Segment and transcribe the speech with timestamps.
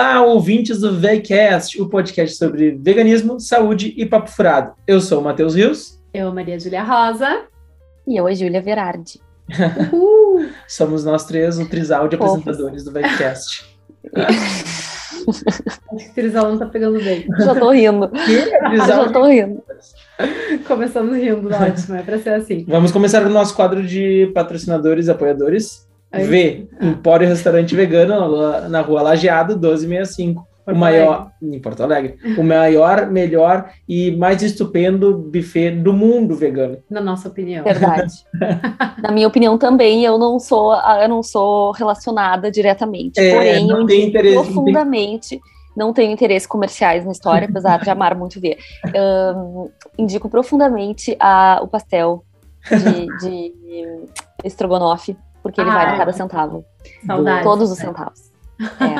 [0.00, 4.72] Olá, ouvintes do VegCast, o podcast sobre veganismo, saúde e papo furado.
[4.86, 6.00] Eu sou o Matheus Rios.
[6.14, 7.42] Eu, Maria Júlia Rosa.
[8.08, 9.20] E eu, a Júlia Verardi.
[10.66, 13.78] Somos nós três, o trisal de apresentadores do VegCast.
[14.16, 17.26] Acho que o trisal não tá pegando bem.
[17.38, 18.10] Já tô rindo.
[18.86, 19.62] Já tô rindo.
[20.66, 22.64] Começamos rindo, ótimo, é pra ser assim.
[22.66, 25.89] Vamos começar o nosso quadro de patrocinadores e apoiadores.
[26.12, 30.46] V, Empório Restaurante Vegano, na rua Lajeado, 1265.
[30.62, 36.36] Porto o maior, em Porto Alegre, o maior, melhor e mais estupendo buffet do mundo
[36.36, 36.78] vegano.
[36.88, 37.64] Na nossa opinião.
[37.64, 38.12] Verdade.
[39.02, 43.18] Na minha opinião também, eu não sou, eu não sou relacionada diretamente.
[43.18, 45.40] É, Porém, não eu interesse- não tem- profundamente.
[45.76, 48.58] Não tenho interesses comerciais na história, apesar de amar muito ver.
[48.94, 52.22] Ahn, indico profundamente a, o pastel
[52.68, 53.54] de, de
[54.44, 55.96] estrogonofe, porque ele Ah, vale é.
[55.98, 56.64] cada centavo.
[57.06, 57.44] Saudades.
[57.44, 58.30] Todos os centavos.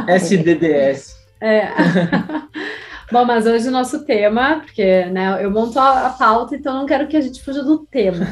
[0.08, 1.16] É, SDDS.
[1.41, 1.69] É.
[3.10, 6.86] Bom, mas hoje o nosso tema, porque né, eu monto a, a pauta, então não
[6.86, 8.24] quero que a gente fuja do tema.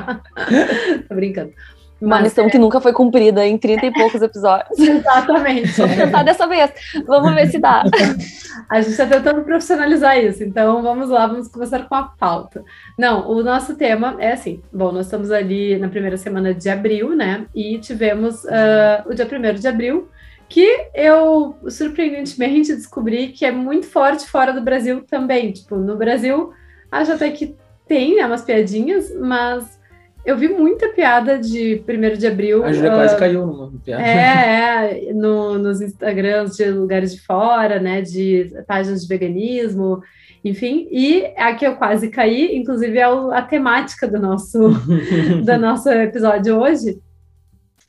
[1.06, 1.52] Tô brincando.
[2.00, 4.68] Uma Mas, missão que nunca foi cumprida em 30 e poucos episódios.
[4.78, 5.72] exatamente.
[5.72, 6.70] Vamos tentar dessa vez.
[7.06, 7.84] Vamos ver se dá.
[8.68, 12.64] A gente está tentando profissionalizar isso, então vamos lá, vamos começar com a pauta.
[12.98, 17.14] Não, o nosso tema é assim: bom, nós estamos ali na primeira semana de abril,
[17.14, 17.46] né?
[17.54, 20.08] E tivemos ah, o dia 1 de abril,
[20.48, 25.52] que eu surpreendentemente descobri que é muito forte fora do Brasil também.
[25.52, 26.52] Tipo, no Brasil,
[26.90, 29.78] acho até que tem né, umas piadinhas, mas
[30.26, 32.64] eu vi muita piada de 1 de abril.
[32.64, 34.02] A Júlia ah, quase caiu numa piada.
[34.02, 40.02] é, é, no- nos Instagrams de lugares de fora, né, de páginas de veganismo,
[40.44, 44.58] enfim, e a que eu quase caí, inclusive é o- a temática do nosso,
[45.44, 46.98] do nosso episódio hoje.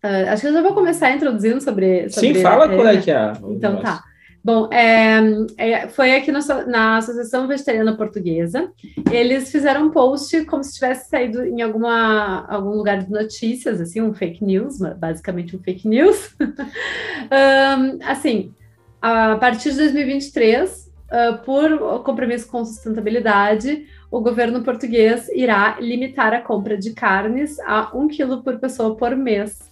[0.01, 2.07] Ah, acho que eu já vou começar introduzindo sobre.
[2.09, 3.33] sobre Sim, fala qual é que é.
[3.49, 4.03] Então tá.
[4.47, 5.19] Bom, é,
[5.57, 8.71] é, foi aqui na, so- na Associação Vegetariana Portuguesa.
[9.11, 13.99] Eles fizeram um post como se tivesse saído em alguma, algum lugar de notícias, assim,
[13.99, 16.33] um fake news, basicamente um fake news.
[17.29, 18.53] Ahn, assim,
[19.01, 26.39] a partir de 2023, ah, por compromisso com sustentabilidade, o governo português irá limitar a
[26.39, 29.66] compra de carnes a um quilo por pessoa por mês.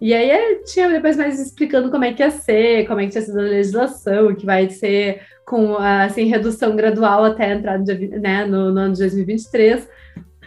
[0.00, 3.10] E aí eh, tinha depois mais explicando como é que ia ser, como é que
[3.10, 8.08] tinha sido a legislação, que vai ser com assim, redução gradual até a entrada de,
[8.08, 9.86] né, no, no ano de 2023.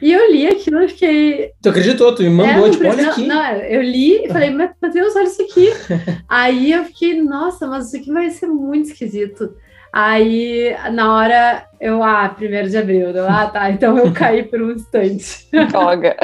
[0.01, 1.51] E eu li aquilo e fiquei.
[1.61, 3.25] Tu acreditou, tu me mandou, É, tipo, olha aqui.
[3.25, 5.69] Não, eu li e falei, mas Deus, olha isso aqui.
[6.27, 9.55] Aí eu fiquei, nossa, mas isso aqui vai ser muito esquisito.
[9.95, 14.59] Aí, na hora, eu, ah, primeiro de abril, eu, ah, tá, então eu caí por
[14.59, 15.47] um instante.
[15.69, 16.15] Droga.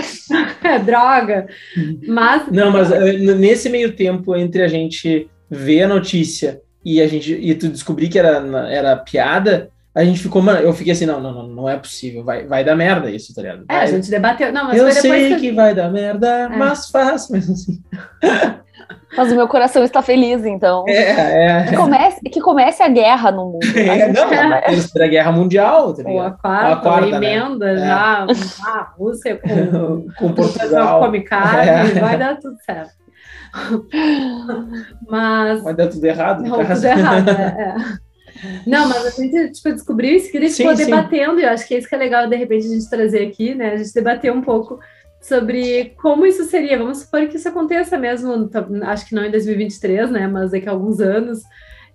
[0.63, 1.47] É droga.
[2.07, 7.07] Mas, Não, mas eh, nesse meio tempo entre a gente ver a notícia e a
[7.07, 8.37] gente e tu descobrir que era,
[8.71, 12.23] era piada, a gente ficou, mano, eu fiquei assim, não, não, não, não é possível,
[12.23, 13.65] vai, vai dar merda isso, tá ligado?
[13.69, 14.51] é, a Vai- gente debateu.
[14.51, 15.41] Não, mas eu foi depois sei que.
[15.41, 15.51] que...
[15.51, 16.47] vai dar merda, É.
[16.49, 17.79] mas faz mesmo assim.
[19.15, 20.83] Mas o meu coração está feliz, então.
[20.87, 21.77] É, Que é.
[21.77, 23.59] comece, que comece a guerra no mundo.
[23.75, 27.19] A É, não, vai- a Terceira Guerra Mundial, tá Ou a quarta, A quarta, a
[27.19, 27.27] né?
[27.35, 27.77] emenda É.
[27.77, 28.25] já,
[28.65, 30.99] a Rússia com Com Portugal.
[31.01, 31.99] come carne, É.
[31.99, 32.91] vai dar tudo certo.
[35.07, 36.43] Mas Vai dar tudo errado.
[36.43, 37.75] Não, tudo errado, é, é.
[38.65, 40.85] Não, mas a gente tipo, descobriu isso, queria Sim, ficou sim.
[40.85, 43.27] debatendo, e eu acho que é isso que é legal, de repente, a gente trazer
[43.27, 43.71] aqui, né?
[43.71, 44.79] A gente debater um pouco
[45.21, 46.77] sobre como isso seria.
[46.77, 48.49] Vamos supor que isso aconteça mesmo,
[48.83, 50.27] acho que não em 2023, né?
[50.27, 51.39] Mas daqui a alguns anos.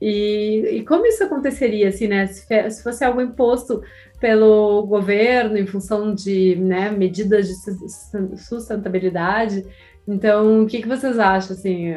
[0.00, 2.26] E, e como isso aconteceria, assim, né?
[2.26, 3.82] Se, se fosse algo imposto
[4.20, 9.64] pelo governo em função de né, medidas de sus- sustentabilidade.
[10.06, 11.94] Então, o que, que vocês acham, assim?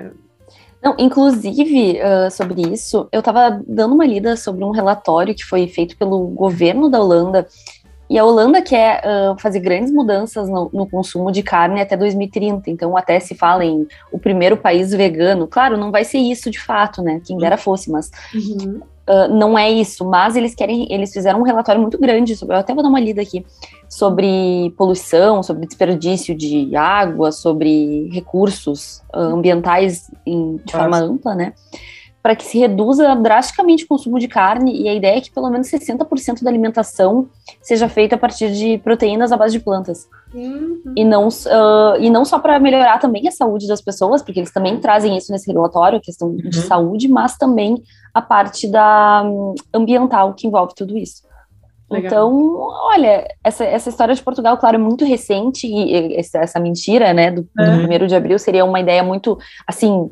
[0.81, 5.67] Não, inclusive, ah, sobre isso, eu estava dando uma lida sobre um relatório que foi
[5.67, 7.47] feito pelo governo da Holanda.
[8.09, 12.69] E a Holanda quer ah, fazer grandes mudanças no, no consumo de carne até 2030.
[12.69, 15.47] Então, até se fala em o primeiro país vegano.
[15.47, 17.21] Claro, não vai ser isso de fato, né?
[17.25, 18.81] Quem dera fosse, mas Uhum.
[19.09, 22.59] Uh, não é isso, mas eles querem, eles fizeram um relatório muito grande sobre, eu
[22.59, 23.45] até vou dar uma lida aqui,
[23.87, 30.77] sobre poluição, sobre desperdício de água, sobre recursos uh, ambientais em- de Nossa.
[30.77, 31.53] forma ampla, né?
[32.27, 35.49] Para que se reduza drasticamente o consumo de carne, e a ideia é que pelo
[35.49, 37.29] menos 60% da alimentação
[37.61, 40.09] seja feita a partir de proteínas à base de plantas.
[40.33, 40.81] Uhum.
[40.93, 44.51] E não, uh, e não só para melhorar também a saúde das pessoas, porque eles
[44.51, 46.51] também trazem isso nesse relatório, a questão de Uhum.
[46.65, 47.81] saúde, mas também
[48.13, 51.25] a parte da hum, ambiental que envolve tudo isso.
[51.89, 52.07] Legal.
[52.07, 52.57] Então,
[52.91, 57.31] olha, essa, essa história de Portugal, claro, é muito recente, e, essa, essa mentira, né,
[57.31, 57.77] do, do Uhum.
[57.77, 60.09] primeiro de abril seria uma ideia muito, assim,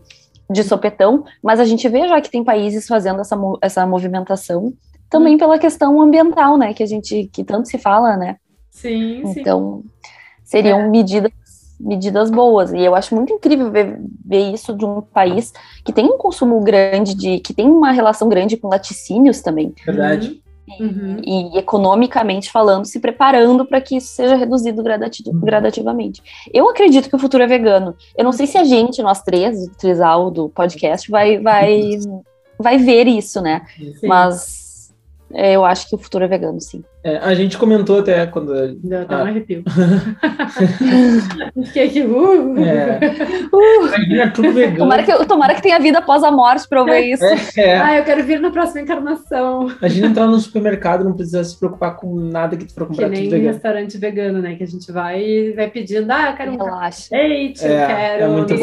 [0.49, 4.73] de sopetão, mas a gente vê já que tem países fazendo essa, essa movimentação
[5.09, 5.37] também hum.
[5.37, 6.73] pela questão ambiental, né?
[6.73, 8.37] Que a gente que tanto se fala, né?
[8.69, 10.09] Sim, então, sim.
[10.43, 10.87] seriam é.
[10.89, 11.31] medidas
[11.79, 12.71] medidas boas.
[12.73, 15.53] E eu acho muito incrível ver, ver isso de um país
[15.83, 17.39] que tem um consumo grande de.
[17.39, 19.73] que tem uma relação grande com laticínios também.
[19.85, 20.41] Verdade.
[20.79, 21.21] Uhum.
[21.23, 25.39] E, economicamente falando, se preparando para que isso seja reduzido gradati uhum.
[25.39, 26.21] gradativamente.
[26.53, 27.95] Eu acredito que o futuro é vegano.
[28.17, 31.99] Eu não sei se a gente, nós três, o Trisal do podcast, vai, vai,
[32.57, 33.61] vai ver isso, né?
[33.77, 34.07] Sim.
[34.07, 34.93] Mas
[35.31, 36.83] é, eu acho que o futuro é vegano, sim.
[37.05, 38.51] É, a gente comentou até quando.
[38.83, 39.19] Deu até ah.
[39.19, 39.63] um arrepio.
[41.65, 42.01] Fiquei aqui.
[42.01, 42.57] Uh.
[42.57, 42.99] É.
[43.55, 44.31] Uh.
[44.33, 44.77] tudo vegano.
[44.79, 47.23] Tomara que, tomara que tenha vida após a morte pra eu ver isso.
[47.57, 47.77] É.
[47.77, 49.71] Ah, eu quero vir na próxima encarnação.
[49.81, 53.09] A gente entrar no supermercado não precisa se preocupar com nada que tu for comprar.
[53.09, 53.53] Que nem vegano.
[53.53, 54.55] restaurante vegano, né?
[54.55, 56.79] Que a gente vai e vai pedindo, ah, eu quero um
[57.11, 58.55] leite, é, eu quero é muito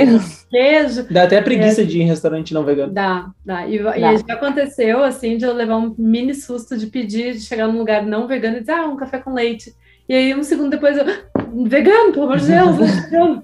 [0.50, 1.06] queijo.
[1.10, 2.92] Dá até preguiça de ir em restaurante não vegano.
[2.92, 3.66] Dá, dá.
[3.66, 3.96] E, dá.
[3.96, 7.78] e já aconteceu, assim, de eu levar um mini susto de pedir, de chegar num
[7.78, 9.74] lugar não vegano e dizer, ah, um café com leite.
[10.08, 11.04] E aí, um segundo depois, eu,
[11.64, 13.42] vegano, pelo amor de Deus, vegano.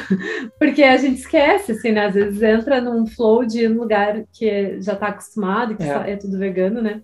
[0.58, 2.06] Porque a gente esquece, assim, né?
[2.06, 6.12] Às vezes entra num flow de num lugar que já está acostumado, que é.
[6.12, 7.02] é tudo vegano, né?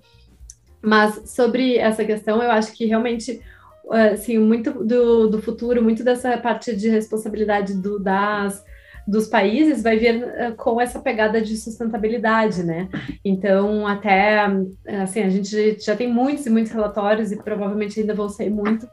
[0.80, 3.40] Mas sobre essa questão, eu acho que realmente,
[4.12, 8.64] assim, muito do, do futuro, muito dessa parte de responsabilidade do, das
[9.06, 12.88] dos países vai vir uh, com essa pegada de sustentabilidade, né?
[13.24, 14.40] Então, até
[15.02, 18.86] assim, a gente já tem muitos e muitos relatórios e provavelmente ainda vão sair muito.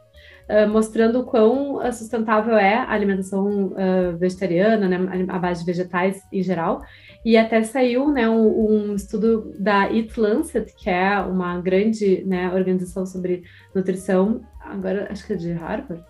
[0.49, 6.19] Uh, mostrando o quão sustentável é a alimentação uh, vegetariana, né, a base de vegetais
[6.33, 6.81] em geral.
[7.23, 12.51] E até saiu né, um, um, estudo da Eat Lancet, que é uma grande né,
[12.53, 13.43] organização sobre
[13.75, 16.03] nutrição, agora acho que é de Harvard.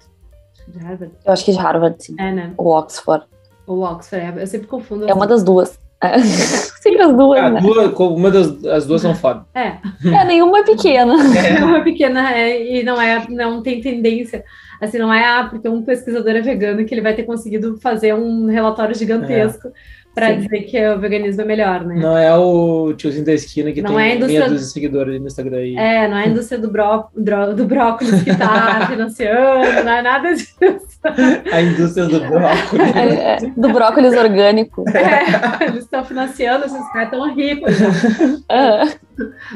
[0.67, 1.13] De Harvard.
[1.25, 2.15] Eu acho que é de Harvard, sim.
[2.19, 2.53] É, né?
[2.57, 3.25] O Oxford.
[3.69, 5.07] Ou Oxford, eu sempre confundo.
[5.07, 5.77] É uma das duas.
[6.81, 7.61] sempre as duas, ah, né?
[7.61, 9.45] duas, uma das as duas são foda.
[9.53, 9.73] É.
[10.11, 11.13] É, nenhuma é pequena.
[11.37, 11.53] É.
[11.53, 14.43] Nenhuma é pequena é, e não é, não tem tendência.
[14.81, 18.15] Assim, não é ah, porque um pesquisador é vegano que ele vai ter conseguido fazer
[18.15, 19.67] um relatório gigantesco.
[19.67, 19.71] É
[20.19, 21.95] para dizer que o veganismo é melhor, né?
[21.95, 24.39] Não é o tiozinho da esquina que não tem é indústria...
[24.39, 25.57] meia dúzia de seguidores no Instagram.
[25.57, 25.75] Aí.
[25.75, 27.09] É, não é a indústria do, bró...
[27.15, 30.55] do brócolis que está financiando, não é nada disso.
[31.51, 32.95] A indústria do brócolis.
[32.95, 34.83] É, é, do brócolis orgânico.
[34.89, 37.73] É, eles estão financiando, esses caras tão ricos.
[38.49, 38.81] É.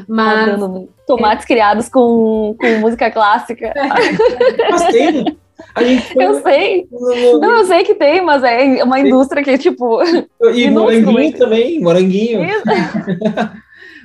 [0.08, 0.60] Mas...
[1.06, 3.72] Tomates criados com, com música clássica.
[4.70, 5.36] Mas tem,
[6.16, 6.88] eu sei.
[7.40, 10.00] Não, eu sei que tem, mas é uma indústria que, tipo.
[10.54, 12.40] E moranguinho também, moranguinho.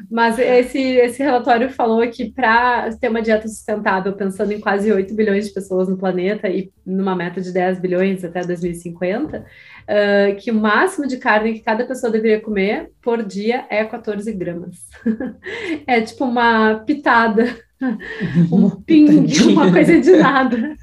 [0.10, 5.14] Mas esse, esse relatório falou que para ter uma dieta sustentável, pensando em quase 8
[5.14, 10.50] bilhões de pessoas no planeta e numa meta de 10 bilhões até 2050, uh, que
[10.50, 14.78] o máximo de carne que cada pessoa deveria comer por dia é 14 gramas.
[15.86, 17.56] é tipo uma pitada,
[18.52, 20.76] um ping, uma coisa de nada.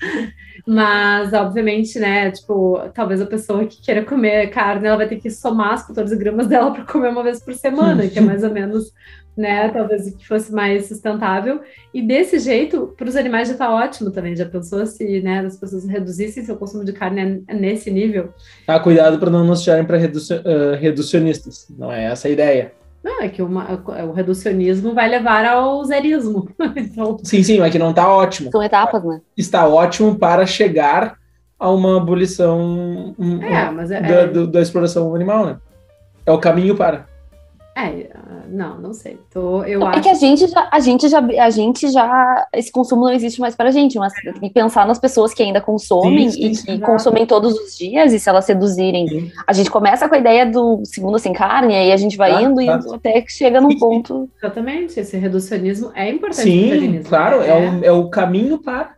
[0.67, 5.31] Mas, obviamente, né, tipo, talvez a pessoa que queira comer carne, ela vai ter que
[5.31, 8.51] somar as 14 gramas dela para comer uma vez por semana, que é mais ou
[8.51, 8.93] menos,
[9.37, 11.61] né, talvez que fosse mais sustentável.
[11.95, 14.35] E desse jeito, para os animais já está ótimo também.
[14.35, 18.35] Já pensou se, né, as pessoas reduzissem seu consumo de carne nesse nível?
[18.67, 19.99] Ah, cuidado para não nos tirarem para
[20.79, 21.69] reducionistas.
[21.79, 22.73] Não é essa a ideia.
[23.07, 23.65] Não, é que uma,
[24.05, 26.49] o reducionismo vai levar ao zerismo.
[26.75, 27.17] então...
[27.23, 28.51] Sim, sim, mas que não está ótimo.
[28.51, 29.21] São etapas, né?
[29.37, 31.17] Está ótimo para chegar
[31.57, 34.47] a uma abolição é, mas é, da, é...
[34.49, 35.57] da exploração animal, né?
[36.27, 37.07] É o caminho para.
[37.79, 38.09] É,
[38.49, 39.19] não, não sei.
[39.31, 39.99] Tô, eu não, acho...
[39.99, 43.39] É que a gente, já, a gente já, a gente já, esse consumo não existe
[43.39, 46.47] mais para a gente, mas tem que pensar nas pessoas que ainda consomem sim, sim,
[46.47, 49.31] e que sim, consomem todos os dias, e se elas reduzirem.
[49.47, 52.47] A gente começa com a ideia do segundo sem carne, aí a gente vai claro,
[52.47, 52.83] indo claro.
[52.93, 54.27] e até que chega num ponto.
[54.39, 56.43] Exatamente, esse reducionismo é importante.
[56.43, 58.95] Sim, claro, é, é, o, é o caminho para,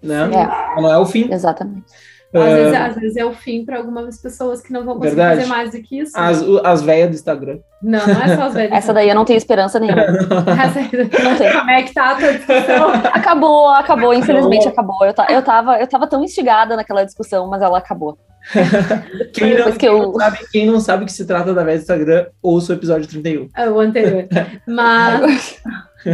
[0.00, 0.30] né?
[0.32, 0.80] É.
[0.80, 1.28] Não é o fim.
[1.32, 1.86] Exatamente.
[2.32, 5.16] Às, uh, vezes, às, vezes, é o fim para algumas pessoas que não vão conseguir
[5.16, 5.40] verdade.
[5.40, 6.12] fazer mais do que isso.
[6.16, 7.58] As, as velhas do Instagram.
[7.82, 8.72] Não, não é só as velhas.
[8.72, 10.06] Essa daí eu não tenho esperança nenhuma.
[10.06, 11.52] não tem.
[11.52, 12.90] Como é que tá a tua discussão?
[13.12, 15.04] Acabou, acabou, infelizmente acabou.
[15.04, 18.16] Eu, eu, tava, eu tava tão instigada naquela discussão, mas ela acabou.
[19.34, 19.98] quem, não, quem, eu...
[19.98, 23.08] não sabe, quem não sabe que se trata da velha do Instagram, ouça o episódio
[23.08, 23.48] 31.
[23.56, 24.26] É, o anterior.
[24.66, 25.60] Mas,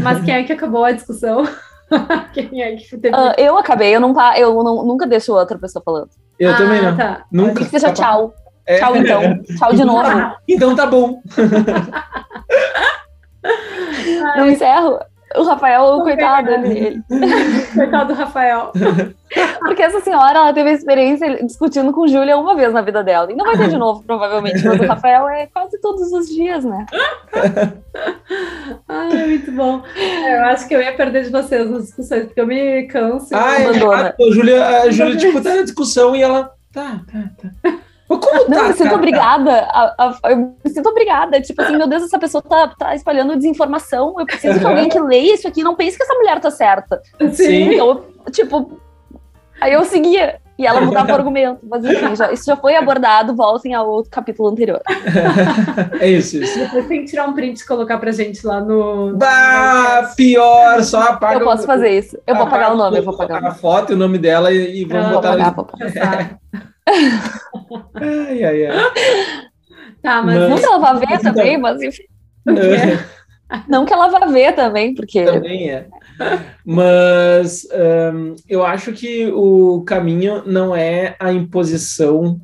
[0.03, 1.47] mas quem é que acabou a discussão?
[2.33, 3.17] Quem é que teve...
[3.17, 6.11] Uh, eu acabei, eu, não, eu não, nunca deixo outra pessoa falando.
[6.39, 6.97] Eu ah, também não.
[6.97, 7.25] Tá.
[7.31, 7.65] Nunca.
[7.65, 8.35] Que seja tchau.
[8.67, 8.79] É.
[8.79, 9.43] Tchau, então.
[9.57, 10.37] Tchau de novo.
[10.49, 11.23] então tá bom.
[14.37, 14.99] não encerro.
[15.37, 17.03] O Rafael, coitado, ele,
[17.75, 18.73] Coitado do Rafael.
[19.61, 23.31] Porque essa senhora, ela teve a experiência discutindo com Júlia uma vez na vida dela.
[23.31, 24.65] E não vai ter de novo, provavelmente.
[24.65, 26.87] Mas o Rafael é quase todos os dias, né?
[28.89, 29.83] Ai, muito bom.
[29.97, 33.35] É, eu acho que eu ia perder de vocês nas discussões, porque eu me canso.
[33.35, 36.53] Ah, é, a Júlia, a Júlia, tipo, tá na discussão e ela.
[36.73, 37.79] Tá, tá, tá.
[38.09, 38.57] Mas como Não, tá?
[38.63, 39.53] eu me sinto obrigada.
[39.53, 39.95] a-
[40.25, 41.41] a- eu me sinto obrigada.
[41.41, 44.15] Tipo assim, meu Deus, essa pessoa tá, tá espalhando desinformação.
[44.19, 44.75] Eu preciso que Aham.
[44.75, 47.01] alguém que leia isso aqui não pense que essa mulher tá certa.
[47.33, 47.73] Sim.
[47.73, 48.81] Então, eu, tipo,
[49.61, 50.39] aí eu seguia.
[50.59, 51.59] E ela mudava o argumento.
[51.69, 53.35] Mas enfim, já- isso já foi abordado.
[53.37, 54.81] Voltem ao outro capítulo anterior.
[56.01, 56.59] É isso, isso.
[56.59, 59.17] Depois tem que tirar um print e colocar pra gente lá no.
[59.17, 62.17] Bah, pior, só apaga Eu posso o- fazer isso.
[62.27, 64.53] Eu vou apaga apagar o nome, eu vou apagar a foto e o nome dela
[64.53, 65.55] e, e vamos Vou botar apagar, ali.
[65.57, 66.39] vou apagar.
[67.95, 68.93] Ai, ai, ai.
[70.03, 70.39] Tá, mas.
[70.39, 72.05] Mas- Não que ela vá ver também, mas enfim.
[73.69, 75.25] Não que ela vá ver também, porque.
[75.25, 75.87] Também é.
[76.65, 77.67] Mas
[78.15, 82.41] hum, eu acho que o caminho não é a imposição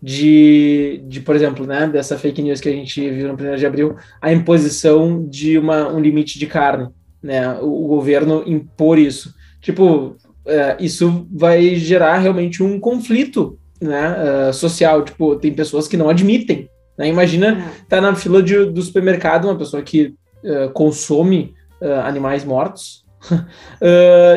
[0.00, 3.66] de, de, por exemplo, né, dessa fake news que a gente viu no 1 de
[3.66, 6.88] abril, a imposição de uma, um limite de carne,
[7.22, 9.34] né, o, o governo impor isso.
[9.60, 10.16] Tipo,
[10.46, 15.02] é, isso vai gerar realmente um conflito né, eh, social.
[15.04, 16.68] Tipo, tem pessoas que não admitem.
[16.96, 17.08] Né?
[17.08, 23.04] Imagina tá na fila de, do supermercado uma pessoa que eh, consome eh, animais mortos.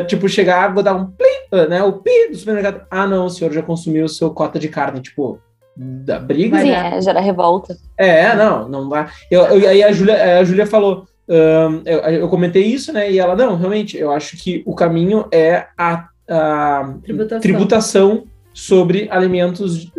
[0.07, 1.83] Tipo, chegar, vou dar um plim, né?
[1.83, 2.81] O pi do supermercado.
[2.89, 4.99] Ah, não, o senhor já consumiu o seu cota de carne.
[5.01, 5.39] Tipo,
[5.75, 6.59] da briga.
[6.59, 6.93] Sim, dar.
[6.97, 7.75] é, gera revolta.
[7.97, 9.07] É, não, não vai.
[9.29, 11.05] Eu, eu- aí a Júlia, a Júlia falou.
[11.29, 13.11] ahn, eu, eu comentei isso, né?
[13.11, 17.39] E ela, não, realmente, eu acho que o caminho é a, a Tributação.
[17.39, 19.91] tributação sobre alimentos,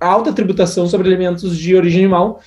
[0.00, 2.40] alta tributação sobre alimentos de origem animal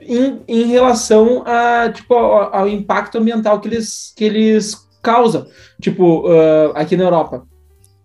[0.00, 5.46] em, em relação a, tipo, ao, ao impacto ambiental que eles, que eles causam.
[5.80, 7.44] Tipo, ah, aqui na Europa,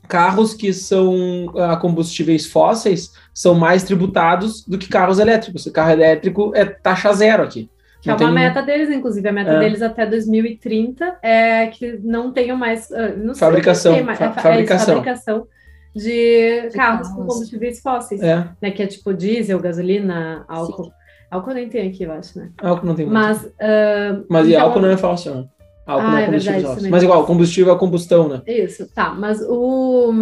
[0.07, 5.65] carros que são a combustíveis fósseis são mais tributados do que carros elétricos.
[5.65, 7.69] O carro elétrico é taxa zero aqui.
[8.01, 9.29] Que é Não uma tem- meta deles, inclusive.
[9.29, 9.59] A meta É.
[9.59, 12.91] deles até 2030 é que não tenham mais.
[12.91, 15.47] ah, Não Fabricação, tem mais- fa- é, fa- é, fabricação.
[15.95, 18.71] De, De carros com combustíveis fósseis, É, né?
[18.71, 20.91] Que é tipo diesel, gasolina, álcool.
[21.29, 22.49] Álcool nem tem aqui, eu acho, né?
[22.61, 23.13] álcool não tem muito.
[23.19, 23.45] Mas.
[23.59, 25.45] ah, Mas e então- álcool não é fóssil, né?
[25.85, 26.75] Álcool Ah, não é é combustível verdade, fóssil.
[26.77, 26.91] também.
[26.91, 28.41] Mas igual, combustível é combustão, né?
[28.47, 29.09] Isso, tá.
[29.09, 30.13] Mas o,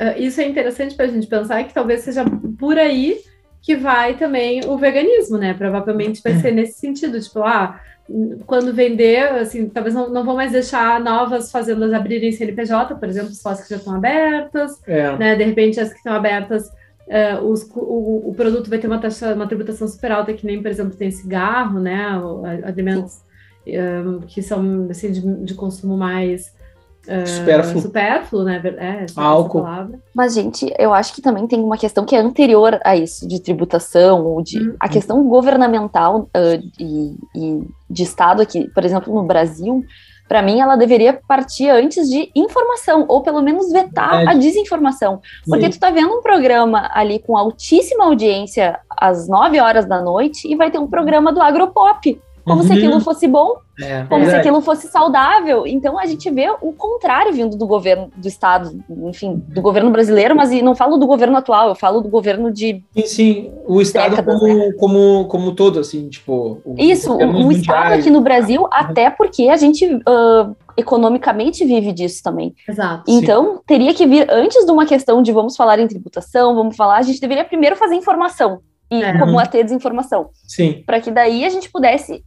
[0.00, 2.24] ah, isso é interessante para a gente pensar que talvez seja
[2.58, 3.18] por aí
[3.62, 5.52] que vai também o veganismo, né?
[5.52, 7.78] Provavelmente vai ser nesse sentido, tipo, ah,
[8.46, 13.32] quando vender, assim, talvez não, não vão mais deixar novas fazendas abrirem CNPJ, por exemplo,
[13.32, 15.16] só as que já estão abertas, É.
[15.16, 15.36] né?
[15.36, 16.70] De repente, as que estão abertas,
[17.08, 20.60] eh, os o, o produto vai ter uma taxa, uma tributação super alta, que nem,
[20.60, 22.20] por exemplo, tem cigarro, né?
[22.64, 23.20] Alimentos
[23.66, 26.52] eh, que são assim, de, de consumo mais
[27.06, 27.82] eh, Supérfluo.
[27.82, 28.60] supérfluo, né?
[28.78, 29.62] É, Álcool.
[29.62, 29.98] palavra.
[30.14, 33.40] Mas, gente, eu acho que também tem uma questão que é anterior a isso, de
[33.40, 34.58] tributação, ou de.
[34.58, 34.76] Uhum.
[34.78, 39.84] A questão governamental ah, e, e de Estado aqui, por exemplo, no Brasil,
[40.30, 44.38] para mim, ela deveria partir antes de informação, ou pelo menos vetar Verdade.
[44.38, 45.20] a desinformação.
[45.44, 45.70] Porque Sim.
[45.70, 50.54] tu tá vendo um programa ali com altíssima audiência às 9 horas da noite e
[50.54, 52.16] vai ter um programa do Agropop.
[52.44, 52.76] Como se Uhum.
[52.76, 55.66] aquilo fosse bom, É, como se aquilo fosse saudável.
[55.66, 60.34] Então a gente vê o contrário vindo do governo do Estado, enfim, do governo brasileiro,
[60.36, 62.82] mas e não falo do governo atual, eu falo do governo de.
[62.94, 63.52] Sim, sim.
[63.66, 66.60] O Estado Décadas, como, como, como todo, assim, tipo...
[66.64, 71.92] o- Isso, o, o Estado aqui no Brasil, até porque a gente ah, economicamente vive
[71.92, 72.54] disso também.
[72.68, 73.10] Exato.
[73.10, 73.18] Sim.
[73.18, 76.96] Então, teria que vir antes de uma questão de vamos falar em tributação, vamos falar,
[76.98, 79.18] a gente deveria primeiro fazer informação e É.
[79.18, 82.24] combater a desinformação, Sim, para que daí a gente pudesse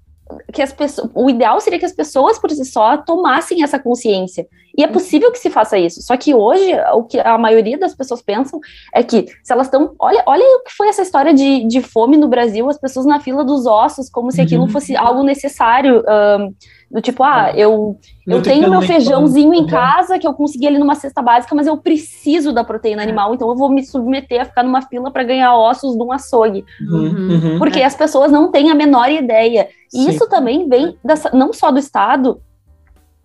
[0.52, 4.48] que as pessoas, o ideal seria que as pessoas por si só tomassem essa consciência.
[4.76, 6.02] E é possível que se faça isso.
[6.02, 8.60] Só que hoje o que a maioria das pessoas pensam
[8.94, 12.18] é que se elas estão, olha, olha o que foi essa história de, de fome
[12.18, 14.70] no Brasil, as pessoas na fila dos ossos, como se aquilo Uhum.
[14.70, 16.04] fosse algo necessário,
[16.94, 17.98] do tipo, ah, eu
[18.28, 21.76] eu tenho meu feijãozinho em casa que eu consegui ali numa cesta básica, mas eu
[21.76, 25.58] preciso da proteína animal, então eu vou me submeter a ficar numa fila para ganhar
[25.58, 27.30] ossos de um açougue, Uhum, Uhum.
[27.54, 27.58] uhum.
[27.58, 29.70] porque as pessoas não têm a menor ideia.
[29.92, 30.10] E Sim.
[30.12, 32.40] isso também vem dessa- não só do Estado,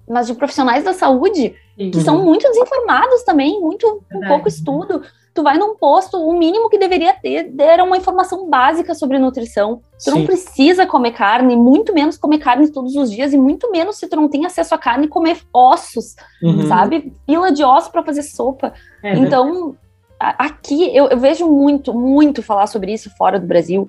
[0.09, 1.91] mas de profissionais da saúde Sim.
[1.91, 5.03] que são muito desinformados também, muito com pouco estudo.
[5.39, 9.81] Tu vai num posto, o mínimo que deveria ter era uma informação básica sobre nutrição.
[10.05, 10.27] Tu não Sim.
[10.27, 14.17] precisa comer carne, muito menos comer carne todos os dias, e muito menos se tu
[14.17, 16.67] não tem acesso a carne, comer ossos, Uhum.
[16.67, 17.13] sabe?
[17.25, 18.73] Pila de ossos para fazer sopa.
[19.01, 19.77] É, Então,
[20.19, 23.89] a- aqui eu, eu vejo muito, muito falar sobre isso fora do Brasil.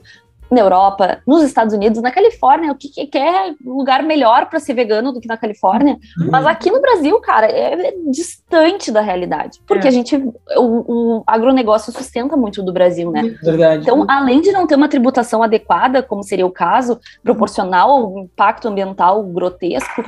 [0.50, 4.74] Na Europa, nos Estados Unidos, na Califórnia, o que, que é lugar melhor para ser
[4.74, 5.98] vegano do que na Califórnia?
[6.20, 6.30] Uhum.
[6.32, 9.90] Mas aqui no Brasil, cara, é, é distante da realidade, porque é.
[9.90, 13.36] a gente, o, o, agronegócio sustenta muito do Brasil, né?
[13.44, 13.84] Verdade.
[13.84, 18.68] Então, além de não ter uma tributação adequada, como seria o caso, proporcional ao impacto
[18.68, 20.04] ambiental grotesco,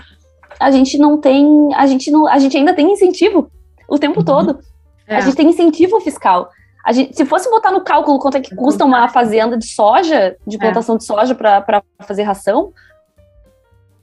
[0.59, 3.51] a gente não tem, a gente não, a gente ainda tem incentivo
[3.87, 4.25] o tempo uhum.
[4.25, 4.59] todo.
[5.07, 5.17] É.
[5.17, 6.49] A gente tem incentivo fiscal.
[6.89, 10.55] Gente, se fosse botar no cálculo quanto é que custa uma fazenda de soja, de
[10.55, 10.59] é.
[10.59, 10.97] plantação é.
[10.97, 12.73] de soja para fazer ração,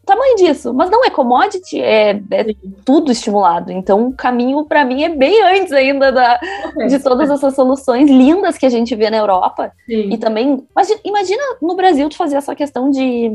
[0.08, 0.73] tamanho disso.
[0.73, 2.47] Mas não é commodity, é, é
[2.85, 3.70] tudo estimulado.
[3.70, 6.40] Então, o caminho para mim é bem antes ainda da,
[6.88, 9.70] de todas essas soluções lindas que a gente vê na Europa.
[9.87, 10.11] Sim.
[10.12, 13.30] E também, imagina, imagina no Brasil tu fazer essa questão de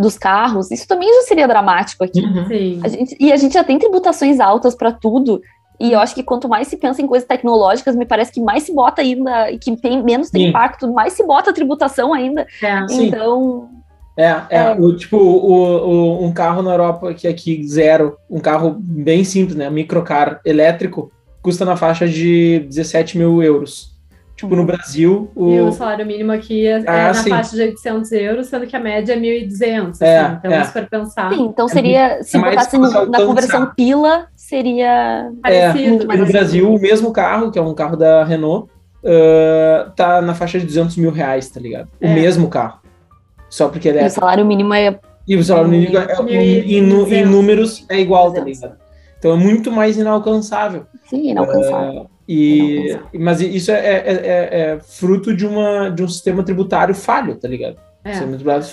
[0.00, 2.20] dos carros, isso também já seria dramático aqui.
[2.20, 2.80] Uhum.
[2.82, 5.40] A gente, e a gente já tem tributações altas para tudo.
[5.78, 8.62] E eu acho que quanto mais se pensa em coisas tecnológicas, me parece que mais
[8.62, 12.46] se bota ainda, e que tem menos tem impacto, mais se bota a tributação ainda.
[12.62, 13.68] É, então.
[14.16, 14.72] É, é, é.
[14.72, 19.56] O, tipo, o, o, um carro na Europa que aqui zero, um carro bem simples,
[19.56, 19.68] né?
[19.68, 23.95] Um microcar elétrico, custa na faixa de 17 mil euros.
[24.36, 25.30] Tipo, no Brasil.
[25.34, 25.50] O...
[25.50, 27.30] E o salário mínimo aqui é, é ah, é na sim.
[27.30, 29.96] faixa de 800 euros, sendo que a média é 1.200.
[30.02, 30.64] É, assim, então, é.
[30.64, 31.32] se for pensar.
[31.32, 32.18] Sim, então seria.
[32.18, 35.32] É se botasse no, na conversão pila, seria.
[35.42, 36.06] É, parecido.
[36.06, 38.70] no, no Brasil, o mesmo carro, que é um carro da Renault,
[39.02, 41.88] uh, tá na faixa de 200 mil reais, tá ligado?
[41.98, 42.14] O é.
[42.14, 42.80] mesmo carro.
[43.48, 44.04] Só porque ele é.
[44.04, 44.98] E o salário mínimo é.
[45.26, 48.60] E o salário mínimo é, em, em, números é igual, 200.
[48.60, 48.80] tá ligado?
[49.18, 50.84] Então é muito mais inalcançável.
[51.08, 52.02] Sim, inalcançável.
[52.02, 56.94] Uh, e, mas isso é, é, é, é, fruto de, uma, de um sistema tributário
[56.94, 57.76] falho, tá ligado?
[58.04, 58.20] É.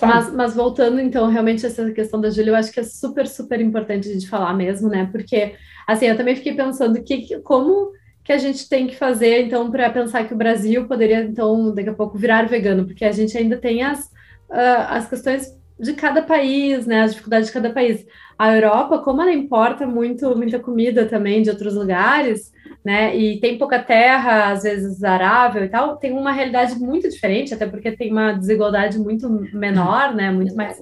[0.06, 3.60] Mas, mas, voltando, então, realmente, essa questão da Júlia, eu acho que é super, super
[3.60, 5.10] importante a gente falar mesmo, né?
[5.12, 5.56] Porque,
[5.88, 7.92] assim, eu também fiquei pensando que, como
[8.24, 11.89] que a gente tem que fazer, então, para pensar que o Brasil poderia, então, daqui
[11.89, 14.06] a pouco virar vegano, porque a gente ainda tem as,
[14.52, 17.02] uh, as questões de cada país, né?
[17.02, 18.06] As dificuldades de cada país.
[18.38, 22.53] A Europa, como ela importa muito, muita comida também de outros lugares,
[22.84, 23.15] né?
[23.15, 27.65] E tem pouca terra, às vezes arável e tal, tem uma realidade muito diferente, até
[27.65, 30.32] porque tem uma desigualdade muito menor, né?
[30.32, 30.82] Muito mais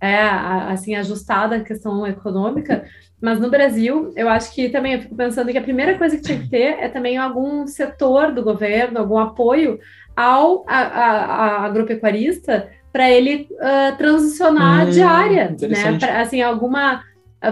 [0.00, 2.84] é, assim ajustada a questão econômica.
[3.20, 6.22] Mas no Brasil, eu acho que também eu fico pensando que a primeira coisa que
[6.22, 9.78] tinha que ter é também algum setor do governo, algum apoio
[10.16, 15.98] ao a, a, a agropecuarista para ele uh, transicionar hum, de área, né?
[15.98, 17.04] Pra, assim, alguma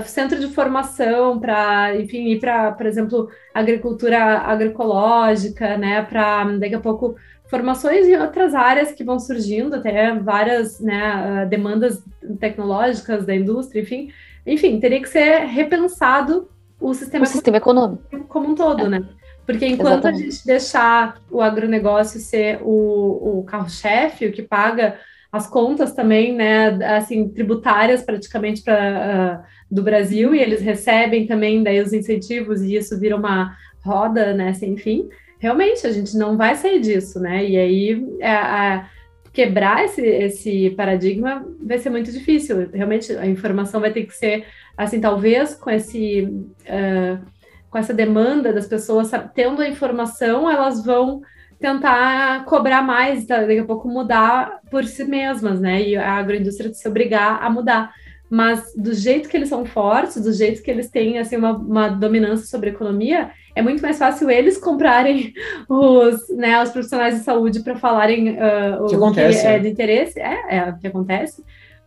[0.05, 6.81] centro de formação para, enfim, ir para, por exemplo, agricultura agroecológica, né, para daqui a
[6.81, 7.17] pouco
[7.49, 12.05] formações em outras áreas que vão surgindo, até várias né, ah, demandas
[12.39, 14.13] tecnológicas da indústria, enfim,
[14.47, 16.49] enfim, teria que ser repensado
[16.81, 18.89] o sistema, o sistema econômico como um todo, é.
[18.89, 19.09] né?
[19.45, 20.23] Porque enquanto Exatamente.
[20.23, 24.97] a gente deixar o agronegócio ser o, o carro-chefe, o que paga
[25.33, 31.63] as contas também, né, assim, tributárias praticamente para uh, do Brasil e eles recebem também
[31.63, 35.09] daí os incentivos e isso vira uma roda, né, sem fim.
[35.39, 37.43] Realmente a gente não vai sair disso, né?
[37.47, 38.85] E aí é,
[39.33, 42.69] quebrar esse, esse paradigma vai ser muito difícil.
[42.73, 44.45] Realmente a informação vai ter que ser
[44.77, 47.25] assim, talvez com esse uh,
[47.71, 51.23] com essa demanda das pessoas tendo a informação, elas vão
[51.61, 53.41] tentar cobrar mais, tá?
[53.41, 55.83] daqui a pouco mudar por si mesmas, né?
[55.83, 57.93] E a agroindústria se obrigar a mudar
[58.31, 61.89] mas do jeito que eles são fortes, do jeito que eles têm assim uma, uma
[61.89, 65.35] dominância sobre a economia, é muito mais fácil eles comprarem
[65.69, 69.59] os, né, os profissionais de saúde para falarem uh, o que, acontece, que é, é
[69.59, 71.45] de interesse, é, é o que acontece,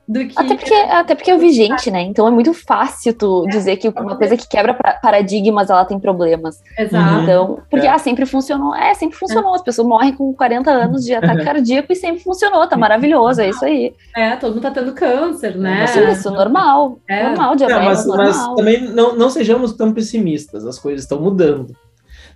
[0.08, 0.34] do que...
[0.36, 2.02] Até porque, até porque é o vigente, né?
[2.02, 6.00] Então é muito fácil tu é, dizer que uma coisa que quebra paradigmas, ela tem
[6.00, 6.62] problemas.
[6.78, 7.22] Exato.
[7.22, 7.90] Então, porque, é.
[7.90, 8.76] ah, sempre funcionou.
[8.76, 9.54] É, sempre funcionou.
[9.54, 9.56] É.
[9.56, 12.68] As pessoas morrem com 40 anos de ataque cardíaco e sempre funcionou.
[12.68, 13.94] Tá maravilhoso, é isso aí.
[14.16, 15.86] É, todo mundo tá tendo câncer, né?
[15.86, 17.00] Isso, isso normal.
[17.08, 17.30] É.
[17.30, 20.66] Normal, diabetes, não, mas, mas também não, não sejamos tão pessimistas.
[20.66, 21.74] As coisas estão mudando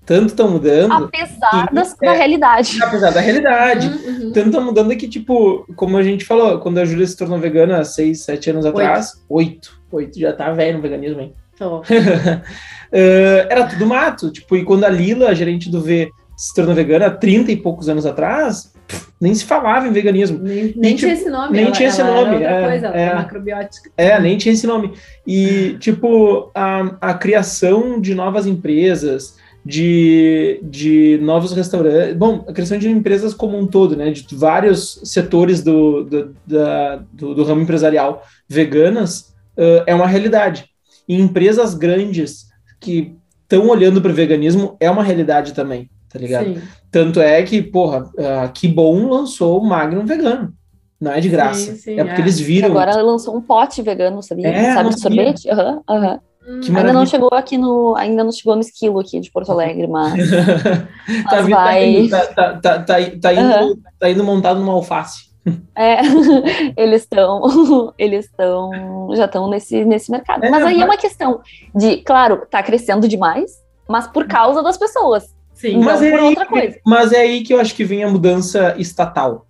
[0.07, 0.93] tanto estão mudando.
[0.93, 2.79] Apesar que, das, é, da realidade.
[2.81, 3.87] Apesar da realidade.
[3.87, 4.31] Uhum, uhum.
[4.31, 7.79] Tanto estão mudando que, tipo, como a gente falou, quando a Júlia se tornou vegana
[7.79, 11.33] há seis, sete anos atrás, oito, oito, já tá velho no veganismo, hein?
[11.59, 11.81] uh,
[12.89, 14.31] era tudo mato.
[14.31, 17.57] Tipo, e quando a Lila, a gerente do V, se tornou vegana há 30 e
[17.57, 18.73] poucos anos atrás,
[19.19, 20.39] nem se falava em veganismo.
[20.39, 21.51] Nem, nem e, tinha tipo, esse nome.
[21.51, 22.43] Nem ela, tinha esse nome.
[22.43, 23.91] é, coisa, é, macrobiótica.
[23.97, 24.93] É, nem tinha esse nome.
[25.25, 29.35] E, tipo, a, a criação de novas empresas,
[29.67, 32.15] de, de novos restaurantes.
[32.15, 34.11] Bom, a criação de empresas como um todo, né?
[34.11, 40.65] De vários setores do, do, da, do, do ramo empresarial veganas uh, é uma realidade.
[41.07, 42.47] E empresas grandes
[42.79, 46.45] que estão olhando para o veganismo é uma realidade também, tá ligado?
[46.45, 46.61] Sim.
[46.89, 50.53] Tanto é que, porra, uh, que bom lançou o Magnum vegano.
[50.99, 51.73] Não é de graça.
[51.73, 52.23] Sim, sim, é porque é.
[52.23, 52.69] eles viram.
[52.69, 54.47] Agora ela lançou um pote vegano, sabia?
[54.47, 55.49] É, Sabe de sorvete?
[55.49, 56.13] Aham, uhum, aham.
[56.13, 56.19] Uhum.
[56.47, 57.95] Ainda não chegou aqui no.
[57.95, 60.29] Ainda não chegou no esquilo aqui de Porto Alegre, mas.
[61.29, 62.07] tá, mas vai...
[62.07, 63.81] tá, tá, tá, tá, tá, indo, uhum.
[63.99, 65.27] tá indo montado numa alface.
[65.75, 65.99] É,
[66.75, 70.43] eles estão, eles estão, já estão nesse, nesse mercado.
[70.43, 70.81] É, mas aí mas...
[70.81, 71.39] é uma questão
[71.73, 73.51] de, claro, tá crescendo demais,
[73.87, 75.33] mas por causa das pessoas.
[75.53, 76.35] Sim, mas é, aí,
[76.85, 79.46] mas é aí que eu acho que vem a mudança estatal.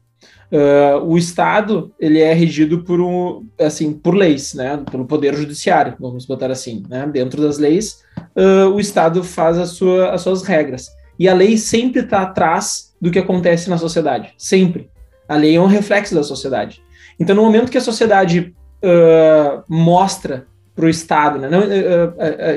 [0.50, 5.96] Uh, o Estado ele é regido por um, assim por leis, né, pelo poder judiciário,
[6.00, 8.00] vamos botar assim, né, dentro das leis
[8.34, 10.88] uh, o Estado faz a sua, as suas regras
[11.20, 14.90] e a lei sempre está atrás do que acontece na sociedade, sempre.
[15.28, 16.82] A lei é um reflexo da sociedade.
[17.20, 21.62] Então, no momento que a sociedade uh, mostra para o Estado, né, não,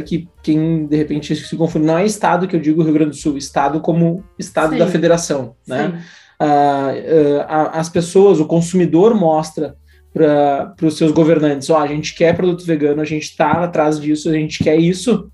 [0.05, 3.17] que quem de repente se confunde, não é Estado que eu digo Rio Grande do
[3.17, 4.79] Sul, Estado como Estado Sim.
[4.79, 5.95] da Federação, né?
[5.97, 6.21] Sim
[7.47, 9.77] as pessoas, o consumidor mostra
[10.13, 14.01] para os seus governantes, ó, oh, a gente quer produto vegano, a gente está atrás
[14.01, 15.31] disso, a gente quer isso,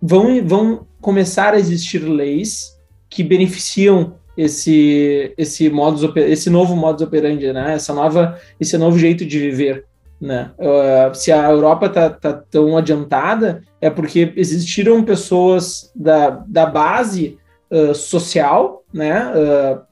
[0.00, 2.76] vão, vão começar a existir leis
[3.08, 7.74] que beneficiam esse esse modus esse novo modus operandi, né?
[7.74, 9.84] Essa nova esse novo jeito de viver,
[10.20, 10.52] né?
[10.58, 17.38] Uh, se a Europa tá, tá, tão adiantada é porque existiram pessoas da, da base
[17.70, 19.30] uh, social, né?
[19.34, 19.91] Uh,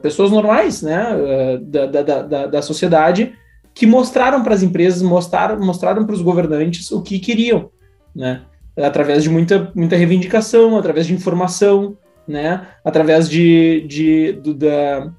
[0.00, 3.34] pessoas normais, né, eh, da, da, da, da sociedade,
[3.74, 7.70] que mostraram para as empresas, mostraram, mostraram para os governantes o que queriam,
[8.14, 8.42] né,
[8.76, 15.12] através de muita, muita reivindicação, através de informação, né, através de, de do, da,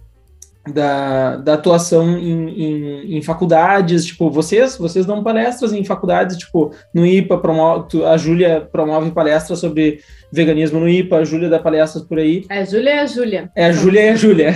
[0.74, 6.72] da, da atuação em, em, em, faculdades, tipo, vocês, vocês dão palestras em faculdades, tipo,
[6.94, 10.00] no IPA, promove, a Júlia promove palestras sobre
[10.32, 12.46] veganismo no IPA, a Júlia dá palestras por aí.
[12.50, 13.52] É, a Júlia e a Júlia.
[13.56, 14.54] É, a Júlia e a Júlia.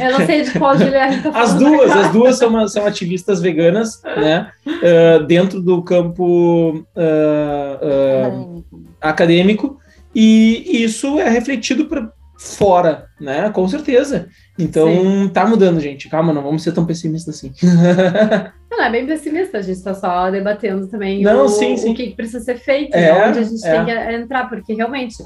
[0.00, 2.68] Eu não sei de qual Júlia a gente tá As duas, as duas são, uma,
[2.68, 8.64] são ativistas veganas, né, uh, dentro do campo uh, uh,
[9.00, 9.78] acadêmico,
[10.14, 14.28] e isso é refletido para fora, né, com certeza.
[14.58, 15.28] Então, Sim.
[15.28, 16.08] tá mudando, gente.
[16.08, 17.52] Calma, não vamos ser tão pessimistas assim.
[18.70, 21.92] não, é bem pessimista, a gente está só debatendo também não, o, sim, sim.
[21.92, 23.70] o que precisa ser feito, é, onde a gente é.
[23.70, 25.22] tem que entrar, porque realmente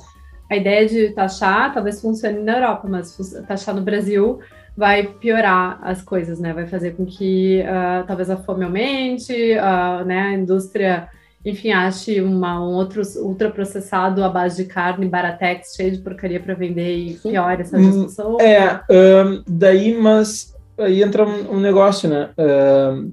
[0.51, 4.41] a ideia de taxar talvez funcione na Europa, mas taxar no Brasil
[4.77, 6.53] vai piorar as coisas, né?
[6.53, 10.21] Vai fazer com que uh, talvez a fome aumente, uh, né?
[10.21, 11.09] A indústria
[11.45, 16.55] enfim, ache uma, um outro ultraprocessado à base de carne, baratex, cheio de porcaria para
[16.55, 18.41] vender e pior essa discussão.
[18.41, 22.31] É, um, daí, mas aí entra um, um negócio, né?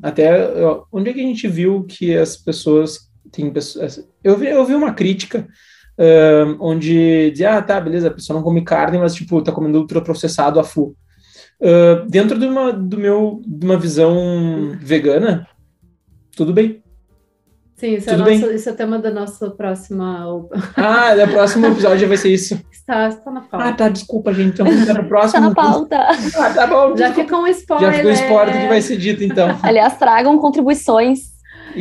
[0.02, 0.50] Até
[0.92, 4.08] onde é que a gente viu que as pessoas têm pessoas.
[4.24, 5.46] Eu vi, eu vi uma crítica
[6.60, 10.60] onde dizia, ah, tá, beleza, a pessoa não come carne, mas tipo, tá comendo ultraprocessado
[10.60, 10.96] a full.
[11.60, 15.48] Uh, dentro de uma, do meu, de uma visão vegana,
[16.36, 16.82] tudo bem
[17.82, 20.46] Sim, isso, é, nosso, isso é o tema da nossa próxima.
[20.78, 22.62] Ah, da próximo episódio vai ser isso.
[22.72, 23.66] Está, está na pauta.
[23.66, 24.62] Ah, tá, desculpa, gente.
[24.62, 25.50] Então, tá no próximo.
[25.50, 25.98] Está na pauta.
[25.98, 26.96] Ah, tá bom.
[26.96, 27.90] Já ficou um spoiler.
[27.90, 29.58] Já ficou um spoiler do que vai ser dito, então.
[29.64, 31.32] Aliás, tragam contribuições.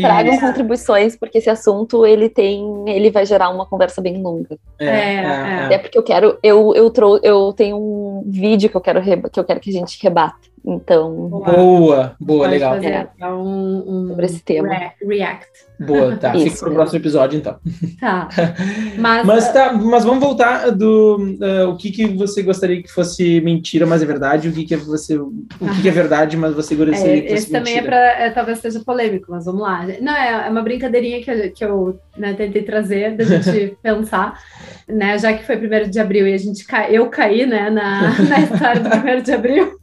[0.01, 0.41] Tragam isso.
[0.41, 4.57] contribuições, porque esse assunto ele tem, ele vai gerar uma conversa bem longa.
[4.79, 5.75] É, é, é.
[5.75, 9.39] é porque eu quero, eu, eu, trou, eu tenho um vídeo que eu quero que
[9.39, 10.50] eu quero que a gente rebata.
[10.65, 11.29] Então.
[11.29, 12.75] Boa, boa, legal.
[12.75, 13.27] Fazer é.
[13.27, 14.69] um, um, sobre esse tema.
[15.03, 15.49] react.
[15.79, 16.33] Boa, tá.
[16.39, 17.57] Fica para o próximo episódio, então.
[17.99, 18.29] Tá.
[18.99, 23.41] Mas, mas, tá, mas vamos voltar do uh, o que, que você gostaria que fosse
[23.41, 25.17] mentira, mas é verdade, o que, que é você.
[25.17, 25.33] O
[25.75, 27.97] que, que é verdade, mas você gostaria é, que fosse Esse também é para.
[27.97, 29.87] É, talvez seja polêmico, mas vamos lá.
[30.01, 34.39] Não, é, é uma brincadeirinha que eu, que eu né, tentei trazer da gente pensar,
[34.87, 35.19] né?
[35.19, 36.91] Já que foi primeiro de abril e a gente ca...
[36.91, 39.80] eu caí né, na, na história do primeiro de abril.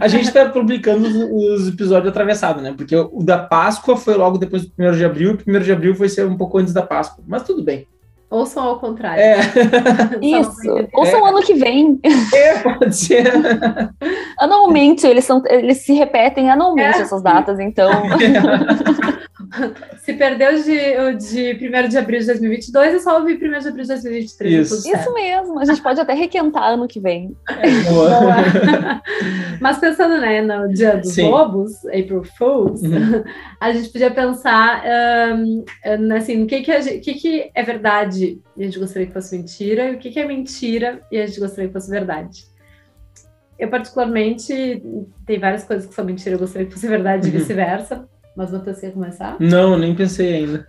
[0.00, 2.74] A gente está publicando os, episódios atravessados, né?
[2.76, 5.72] Porque o da Páscoa foi logo depois do 1 de abril, e o 1 de
[5.72, 7.24] abril foi ser um pouco antes da Páscoa.
[7.26, 7.86] Mas tudo bem.
[8.34, 9.22] Ou são ao contrário.
[9.22, 9.36] É.
[10.20, 10.88] Isso.
[10.92, 11.30] Ou são é.
[11.30, 12.00] ano que vem.
[12.34, 13.32] É, pode ser.
[14.36, 17.02] anualmente, eles, são, eles se repetem anualmente é.
[17.02, 17.88] essas datas, então.
[19.98, 23.82] Se perdeu de, de 1 de abril de 2022, é só ouvir 1 de abril
[23.82, 24.66] de 2023.
[24.66, 25.60] Isso, Isso mesmo.
[25.60, 27.36] A gente pode até requentar ano que vem.
[27.48, 28.12] É, boa.
[29.60, 31.30] Mas pensando né, no Dia dos Sim.
[31.30, 33.22] Lobos, April Fools, uhum.
[33.60, 34.82] a gente podia pensar
[35.36, 35.64] um,
[36.16, 38.23] assim, o que, que, gente, que, que é verdade
[38.56, 41.40] e a gente gostaria que fosse mentira, e o que, é mentira e a gente
[41.40, 42.44] gostaria que fosse verdade.
[43.58, 44.82] Eu, particularmente,
[45.26, 47.38] tem várias coisas que são mentira, eu gostaria que fosse verdade e uhum.
[47.38, 48.08] vice-versa.
[48.36, 49.36] Mas você quer começar?
[49.38, 50.66] Não, nem pensei ainda.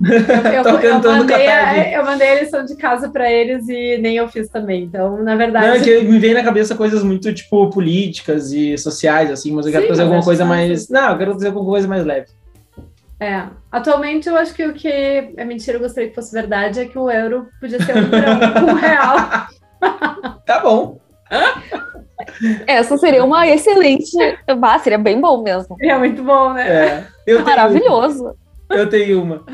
[0.00, 3.98] Eu, eu, Tô eu mandei a, eu mandei a lição de casa pra eles e
[3.98, 4.84] nem eu fiz também.
[4.84, 5.66] Então, na verdade.
[5.66, 9.66] Não, é que me vem na cabeça coisas muito, tipo, políticas e sociais, assim, mas
[9.66, 10.66] eu quero Sim, alguma coisa fácil.
[10.66, 10.88] mais.
[10.88, 12.28] Não, eu quero fazer alguma coisa mais leve.
[13.22, 13.46] É.
[13.70, 16.98] Atualmente, eu acho que o que é mentira, eu gostaria que fosse verdade, é que
[16.98, 19.16] o euro podia ser um, um, real.
[20.44, 21.00] Tá bom.
[22.66, 24.10] Essa seria uma excelente.
[24.46, 25.76] Ah, seria bem bom mesmo.
[25.80, 26.68] É muito bom, né?
[26.68, 27.06] É.
[27.26, 28.36] Eu tenho, Maravilhoso.
[28.70, 29.44] eu tenho uma.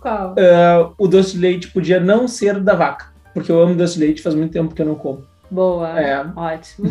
[0.00, 0.34] Qual?
[0.38, 3.12] Ah, o doce de leite podia não ser da vaca.
[3.34, 5.24] Porque eu amo doce de leite, faz muito tempo que eu não como.
[5.50, 6.00] Boa.
[6.00, 6.24] É.
[6.34, 6.88] Ótimo.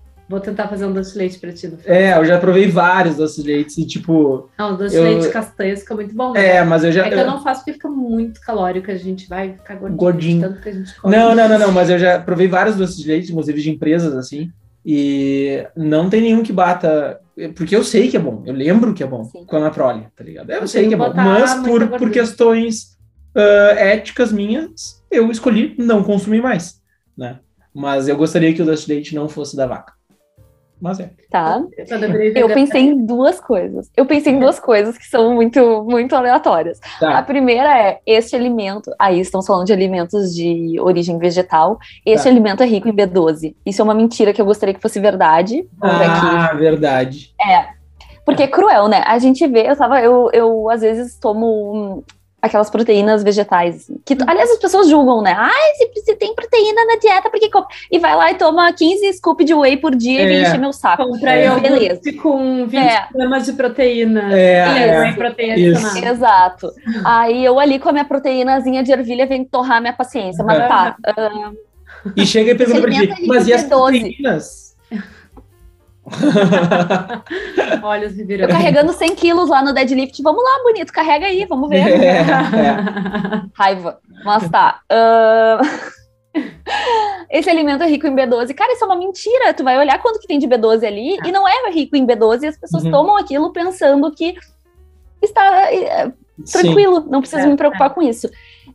[0.28, 1.66] Vou tentar fazer um doce de leite pra ti.
[1.68, 4.50] No É, eu já provei vários doces de leite e, tipo.
[4.58, 6.32] Não, o doce Eu- de leite castanho fica muito bom.
[6.34, 6.56] né?
[6.56, 7.06] É, mas eu já.
[7.06, 10.40] É que eu não faço porque fica muito calórico, a gente vai ficar gordinho, Gordinho.
[10.42, 11.16] tanto que a gente come.
[11.16, 14.14] Não, não, não, não, mas eu já provei vários doces de leite, inclusive de empresas,
[14.14, 14.50] assim,
[14.84, 17.20] e não tem nenhum que bata.
[17.56, 19.44] Porque eu sei que é bom, eu lembro que é bom Sim.
[19.46, 20.50] com a Anaprole, tá ligado?
[20.50, 21.98] Eu Eu sei que é bom, mas por, gordura.
[21.98, 22.98] por questões
[23.34, 26.80] ah, éticas minhas, eu escolhi não consumir mais,
[27.16, 27.38] né?
[27.72, 29.92] Mas eu gostaria que o doce de leite não fosse da vaca.
[30.80, 31.10] Mas é.
[31.30, 31.60] Tá.
[32.34, 33.90] Eu, pensei em duas coisas.
[33.96, 36.80] Eu pensei em duas coisas que são muito, muito aleatórias.
[37.00, 37.22] A Tá.
[37.22, 38.90] primeira é este alimento.
[38.98, 41.78] Aí estamos falando de alimentos de origem vegetal.
[42.06, 42.30] Este Tá.
[42.30, 43.54] alimento é rico em B12.
[43.66, 45.66] Isso é uma mentira que eu gostaria que fosse verdade.
[45.82, 46.26] aqui.
[46.36, 47.34] Ah, verdade.
[48.24, 49.02] Porque é cruel, né?
[49.06, 52.04] A gente vê, eu tava, eu, eu às vezes tomo
[52.40, 53.90] aquelas proteínas vegetais.
[54.04, 55.34] Que, aliás, as pessoas julgam, né?
[55.36, 57.66] Ai, se você tem proteína na dieta, porque come?
[57.90, 60.42] E vai lá e toma 15 scoop de whey por dia e vem É.
[60.42, 61.04] encher meu saco.
[61.04, 61.46] Compra É.
[61.46, 62.00] iogurte Beleza.
[62.22, 63.06] com 20 É.
[63.12, 64.28] gramas de proteína.
[64.32, 65.12] É, E é.
[65.12, 65.98] proteína Isso.
[66.04, 66.70] Exato.
[67.04, 70.44] Aí eu ali com a minha proteínazinha de ervilha vem torrar minha paciência.
[70.44, 70.68] Mas É.
[70.68, 70.96] tá,
[72.16, 73.68] E chega e pergunta pra ti, mas e as B12?
[73.68, 74.76] proteínas?
[77.82, 80.22] Olha os eu carregando 100 quilos lá no deadlift.
[80.22, 81.86] Vamos lá, bonito, carrega aí, vamos ver.
[81.86, 82.24] É, é.
[83.54, 83.98] Raiva.
[84.24, 84.80] Mas tá.
[84.90, 85.60] ahn,
[87.30, 88.54] Esse alimento é rico em B12.
[88.54, 89.52] Cara, isso é uma mentira.
[89.54, 92.42] Tu vai olhar quanto que tem de B12 ali e não é rico em B12
[92.42, 92.90] e as pessoas Uhum.
[92.90, 94.34] tomam aquilo pensando que
[95.22, 96.12] está é,
[96.44, 96.62] Sim.
[96.62, 98.28] tranquilo, não preciso É, me preocupar com isso.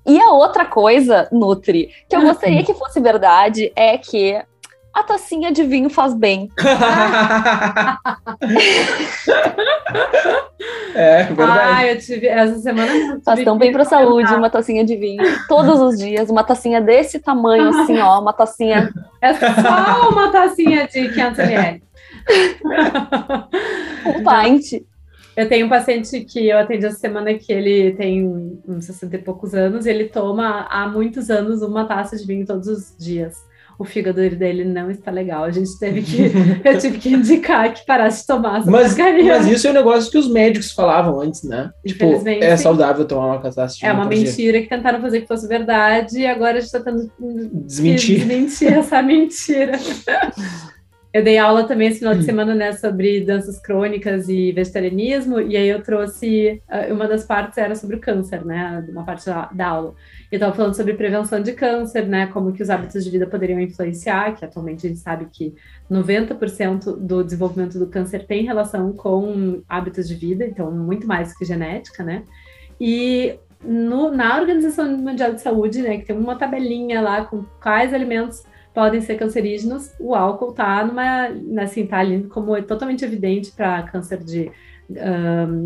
[0.05, 4.41] E a outra coisa, Nutri, que eu gostaria que fosse verdade é que
[4.93, 6.51] a tacinha de vinho faz bem.
[10.93, 11.59] é, verdade.
[11.61, 12.95] Ah, eu tive essa semana.
[12.95, 14.37] eu Faz tão bem pra saúde comentar.
[14.37, 15.23] uma tacinha de vinho.
[15.47, 18.93] Todos os dias, uma tacinha desse tamanho, assim, ó, uma tacinha.
[19.19, 21.81] É só uma tacinha de 500 ml.
[24.05, 24.83] Um pint.
[25.35, 28.23] Eu tenho um paciente que eu atendi essa semana que ele tem
[28.67, 32.45] uns 60 e poucos anos e ele toma há muitos anos uma taça de vinho
[32.45, 33.43] todos os dias.
[33.77, 35.43] O fígado dele não está legal.
[35.43, 36.31] A gente teve que.
[36.63, 39.37] eu tive que indicar que parasse de tomar essa Mas, porcaria.
[39.37, 41.71] mas isso é um negócio que os médicos falavam antes, né?
[41.85, 42.63] Tipo, é sim.
[42.63, 46.57] saudável tomar uma de É uma mentira que tentaram fazer que fosse verdade e agora
[46.57, 47.09] a gente está que
[47.65, 48.19] Desmentir.
[48.25, 49.79] desmentir essa mentira.
[51.13, 55.55] Eu dei aula também esse final de semana, né, sobre danças crônicas e vegetarianismo, e
[55.55, 59.47] aí eu trouxe, ah, uma das partes era sobre o câncer, né, uma parte da,
[59.53, 59.93] da aula.
[60.33, 63.59] Eu estava falando sobre prevenção de câncer, né, como que os hábitos de vida poderiam
[63.59, 65.53] influenciar, que atualmente a gente sabe que
[65.87, 71.45] 90% do desenvolvimento do câncer tem relação com hábitos de vida, então muito mais que
[71.45, 72.23] genética, né,
[72.81, 77.93] e no- na Organização Mundial de Saúde, né, que tem uma tabelinha lá com quais
[77.93, 78.43] alimentos
[78.73, 81.27] podem ser cancerígenos, o álcool tá numa,
[81.61, 84.51] assim, tá ali como é totalmente evidente para câncer de,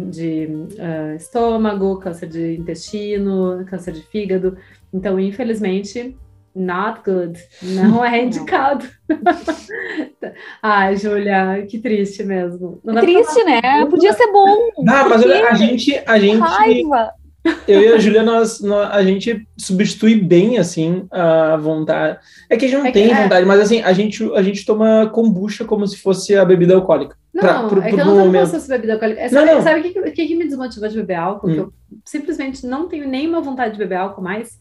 [0.10, 4.58] de ah, estômago, câncer de intestino, câncer de fígado.
[4.94, 6.18] Então, infelizmente,
[6.56, 7.40] not good.
[7.62, 8.86] Não é indicado.
[10.62, 12.80] Ai, Júlia, que triste mesmo.
[12.84, 13.86] Não pra Triste, né?
[13.90, 14.70] Podia ser bom.
[14.88, 17.14] Ah, mas a gente, a gente, Raiva.
[17.68, 22.18] Eu e a Júlia, nós, nós- a gente substitui bem, assim, a vontade.
[22.50, 23.24] É que a gente não É que- tem é.
[23.24, 27.16] vontade, mas assim, a gente, a gente toma kombucha como se fosse a bebida alcoólica.
[27.34, 28.48] Não, Pra- pro- é que eu não momento.
[28.60, 29.20] sobre bebida alcoólica.
[29.22, 29.62] É, Não, sabe não.
[29.62, 31.48] sabe o que, que- que, que me desmotiva de beber álcool?
[31.48, 31.64] Que Hum.
[31.64, 31.74] eu
[32.06, 34.58] simplesmente não tenho nenhuma vontade de beber álcool mais.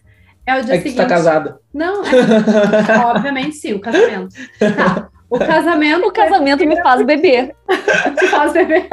[0.47, 0.97] É o dia É que tu seguinte.
[0.97, 1.59] tá casada.
[1.75, 4.29] Não, é, obviamente sim, o casamento.
[4.61, 5.09] Tá.
[5.29, 7.55] O casamento O casamento me faz beber.
[8.19, 8.89] te faz beber.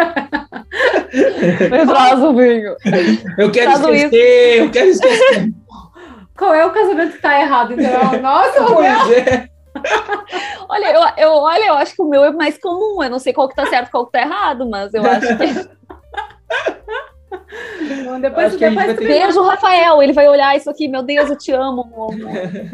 [1.71, 2.75] Me traz o vinho.
[3.37, 5.53] Eu quero Faz esquecer, eu quero esquecer.
[6.37, 7.73] Qual é o casamento que tá errado?
[7.73, 8.75] Então, nossa, meu.
[8.75, 9.49] pois é.
[10.67, 13.03] Olha, eu, eu, olha, eu acho que o meu é mais comum.
[13.03, 15.37] Eu não sei qual que tá certo e qual que tá errado, mas eu acho
[15.37, 15.83] que.
[18.21, 20.01] Depois, Acho que a gente depois, tu ter Beijo, Rafael.
[20.01, 20.87] Ele vai olhar isso aqui.
[20.87, 21.83] Meu Deus, eu te amo.
[21.83, 22.13] amor.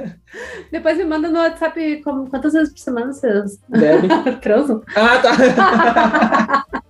[0.71, 3.59] depois me manda no WhatsApp como, quantas vezes por semana vocês
[4.41, 4.81] transam?
[4.95, 6.65] Ah, tá.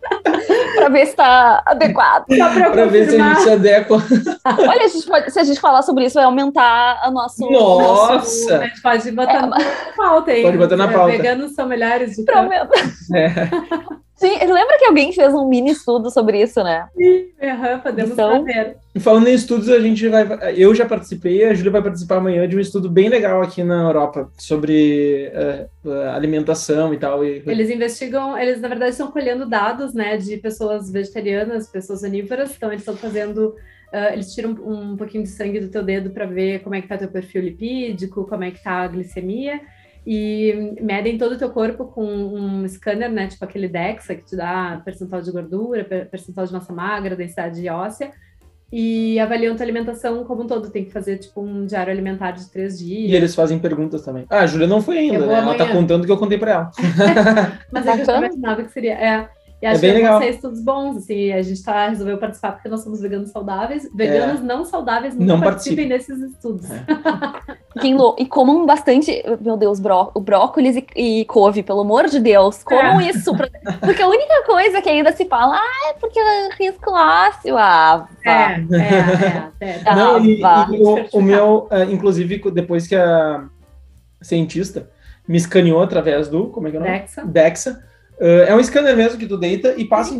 [0.75, 2.25] para ver se está adequado.
[2.27, 3.97] Para ver se a gente se adequa.
[4.45, 7.49] Olha, a gente pode, se a gente falar sobre isso, vai aumentar a nosso.
[7.51, 8.13] Nossa!
[8.13, 9.57] Nosso, a gente pode botar é, na
[9.95, 10.41] pauta aí.
[10.41, 11.11] Pode botar na pauta.
[11.11, 12.71] Veganos são melhores de Prometo.
[13.15, 13.49] É.
[14.19, 16.89] Sim, lembra que alguém fez um mini estudo sobre isso, né?
[16.93, 18.75] Sim, uhum, podemos então, fazer.
[18.99, 20.27] Falando em estudos, a gente vai.
[20.57, 23.83] Eu já participei, a Júlia vai participar amanhã de um estudo bem legal aqui na
[23.83, 25.31] Europa sobre
[25.85, 27.23] uh, alimentação e tal.
[27.23, 27.41] E...
[27.47, 32.69] Eles investigam, eles na verdade estão colhendo dados, né, de pessoas vegetarianas, pessoas onívoras, então
[32.69, 33.55] eles estão fazendo.
[33.93, 36.81] Uh, eles tiram um, um pouquinho de sangue do teu dedo para ver como é
[36.81, 39.61] que tá teu perfil lipídico, como é que tá a glicemia
[40.05, 44.35] e medem todo o teu corpo com um scanner, né, tipo aquele DEXA, que te
[44.35, 48.11] dá percentual de gordura, percentual de massa magra, densidade óssea,
[48.71, 50.69] e avaliam tua alimentação como um todo.
[50.69, 53.11] Tem que fazer, tipo, um diário alimentar de três dias.
[53.11, 54.25] E eles fazem perguntas também.
[54.29, 55.33] Ah, a Júlia não foi ainda, né?
[55.33, 56.71] Ela tá contando o que eu contei pra ela.
[57.71, 58.93] Mas é que eu imaginava que seria...
[58.93, 59.29] É,
[59.61, 60.21] e acho é bem que legal.
[60.21, 63.89] ser estudos bons, assim, a gente tá, resolveu participar porque nós somos veganos saudáveis.
[63.93, 64.43] Veganos é.
[64.43, 66.69] não saudáveis não, não participem desses estudos.
[66.71, 66.85] É.
[68.17, 72.63] e comam bastante, meu Deus, bró, o brócolis e, e, couve, pelo amor de Deus,
[72.63, 73.09] comam é.
[73.09, 73.35] isso.
[73.35, 73.49] Pra,
[73.81, 77.57] porque a única coisa que ainda se fala, ah, é porque é risco ácido.
[77.57, 78.07] Ah.
[78.25, 79.81] É, é, é.
[79.81, 79.83] é.
[79.93, 83.43] Não, e, e o, o, meu, uh, inclusive, depois que a
[84.21, 84.89] cientista
[85.27, 86.99] me escaneou através do, como é que é o nome?
[86.99, 87.25] Dexa.
[87.25, 87.88] Dexa
[88.19, 90.19] Uh, é um scanner mesmo que tu deita e passa um...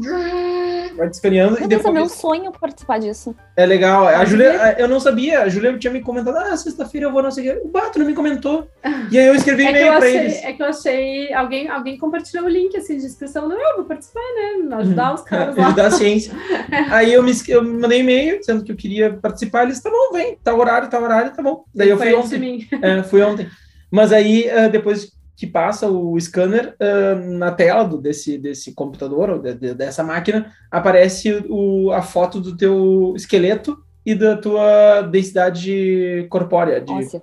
[0.95, 1.87] vai escaneando Meu e depois...
[1.87, 3.35] é meu sonho participar disso.
[3.55, 4.07] É legal.
[4.07, 5.41] A Júlia, eu não sabia.
[5.41, 7.65] A Júlia tinha me comentado, ah, sexta-feira eu vou não sei o.
[7.65, 8.67] O Bato não me comentou.
[9.11, 10.43] E aí eu escrevi é e-mail pra eles.
[10.43, 13.47] É que eu achei, alguém, alguém compartilhou o link assim de inscrição.
[13.47, 14.75] Não, eu vou participar, né?
[14.77, 15.67] Ajudar os caras lá.
[15.67, 16.33] Ajudar a ciência.
[16.91, 19.63] aí eu me eu mandei e-mail dizendo que eu queria participar.
[19.63, 21.63] Eles, tá bom, vem, tá horário, tá horário, tá bom.
[21.73, 22.67] Daí eu fui ontem.
[22.81, 23.47] É, fui ontem.
[23.91, 29.29] Mas aí, uh, depois que passa o scanner uh, na tela do, desse, desse computador
[29.29, 35.01] ou de, de, dessa máquina, aparece o, a foto do teu esqueleto e da tua
[35.03, 36.81] densidade corpórea.
[36.81, 37.21] De, óssea.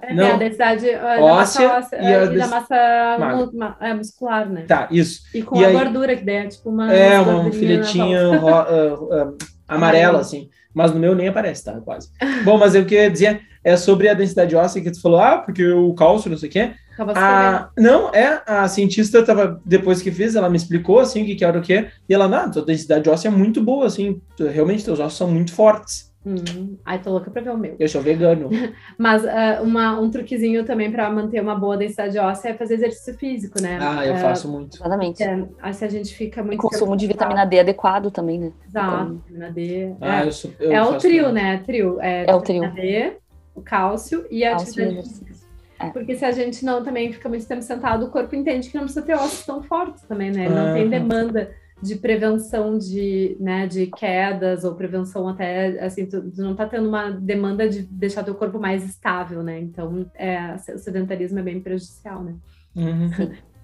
[0.00, 3.36] É, não, é a densidade uh, óssea, da massa, óssea, e, a e da massa
[3.36, 4.64] mu é, muscular, né?
[4.66, 5.24] Tá, isso.
[5.34, 6.90] E com e a aí, gordura que daí é tipo uma...
[6.90, 9.36] É, um filetinho uh,
[9.68, 10.48] amarelo, assim.
[10.72, 11.72] Mas no meu nem aparece, tá?
[11.80, 12.10] Quase.
[12.44, 15.66] Bom, mas eu queria dizer é sobre a densidade óssea que tu falou, ah, porque
[15.66, 16.72] o cálcio, não sei o quê.
[17.14, 21.36] A, não, é, a cientista tava, depois que fez, ela me explicou, assim, o que,
[21.36, 24.84] que era o quê, e ela, não, tua densidade óssea é muito boa, assim, realmente
[24.84, 26.07] teus ossos são muito fortes.
[26.28, 27.74] Hum, ai, tô louca pra ver o meu.
[27.78, 28.50] Eu sou vegano.
[28.98, 33.14] Mas uh, uma, um truquezinho também para manter uma boa densidade óssea é fazer exercício
[33.14, 33.78] físico, né?
[33.80, 34.76] Ah, eu uh, faço muito.
[34.76, 35.22] Exatamente.
[35.22, 36.58] É, se a gente fica muito.
[36.58, 38.52] E consumo de vitamina D adequado também, né?
[38.66, 39.22] Exato, então...
[39.26, 39.94] vitamina D.
[40.02, 41.62] Ah, é, eu sou, eu é o trio, né?
[41.64, 41.98] Trio.
[42.02, 42.70] É, é o trio.
[42.74, 43.12] D,
[43.54, 45.38] o cálcio e a cálcio atividade física.
[45.80, 45.90] É.
[45.90, 48.84] Porque se a gente não também fica muito tempo sentado, o corpo entende que não
[48.84, 50.48] precisa ter ossos tão fortes também, né?
[50.48, 56.42] Não tem demanda de prevenção de, né, de quedas ou prevenção até, assim, tu, tu,
[56.42, 59.60] não tá tendo uma demanda de deixar teu corpo mais estável, né?
[59.60, 62.34] Então, é, o sedentarismo é bem prejudicial, né?
[62.74, 63.10] Uhum.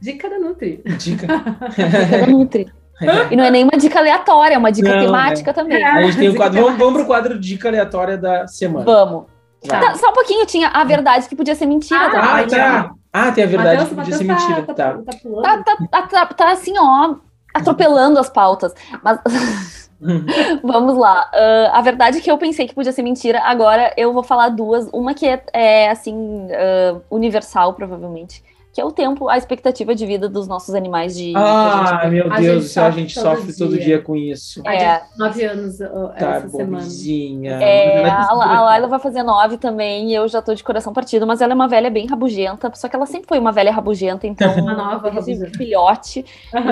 [0.01, 0.83] Dica da Nutri.
[0.99, 1.27] Dica.
[1.77, 2.67] dica da Nutri.
[2.67, 2.75] É.
[3.33, 5.53] E não é nenhuma dica aleatória, é uma dica não, temática é.
[5.53, 5.83] também.
[5.83, 6.63] a gente tem o quadro.
[6.63, 8.85] Vamos, vamos pro quadro dica aleatória da semana.
[8.85, 9.25] Vamos.
[9.67, 9.95] Tá.
[9.97, 12.39] só um pouquinho, tinha a verdade que podia ser mentira ah.
[12.39, 12.95] Ah, tá.
[13.13, 14.63] Ah, tem a verdade Mateus, que podia ser mentira.
[14.63, 14.99] Tá, tá.
[15.43, 17.17] Tá, tá, tá, tá, assim, ó,
[17.55, 18.75] atropelando as pautas.
[19.03, 19.21] Mas
[20.63, 21.31] vamos lá.
[21.33, 23.41] Uh, a verdade é que eu pensei que podia ser mentira.
[23.45, 24.89] Agora eu vou falar duas.
[24.93, 28.43] Uma que é, é assim, uh, universal, provavelmente
[28.75, 31.33] que é o tempo, a expectativa de vida dos nossos animais de.
[31.37, 34.03] Ah, meu Deus do céu, a gente sofre todo, todo dia.
[34.03, 34.61] com isso.
[34.67, 35.01] É.
[35.17, 36.85] Nove anos tá, essa semana.
[37.63, 41.25] É, a, a Laila vai fazer nove também e eu já tô de coração partido,
[41.25, 44.27] mas ela é uma velha bem rabugenta, só que ela sempre foi uma velha rabugenta,
[44.27, 44.53] então.
[44.61, 45.57] uma nova rabugenta.
[45.57, 46.25] filhote.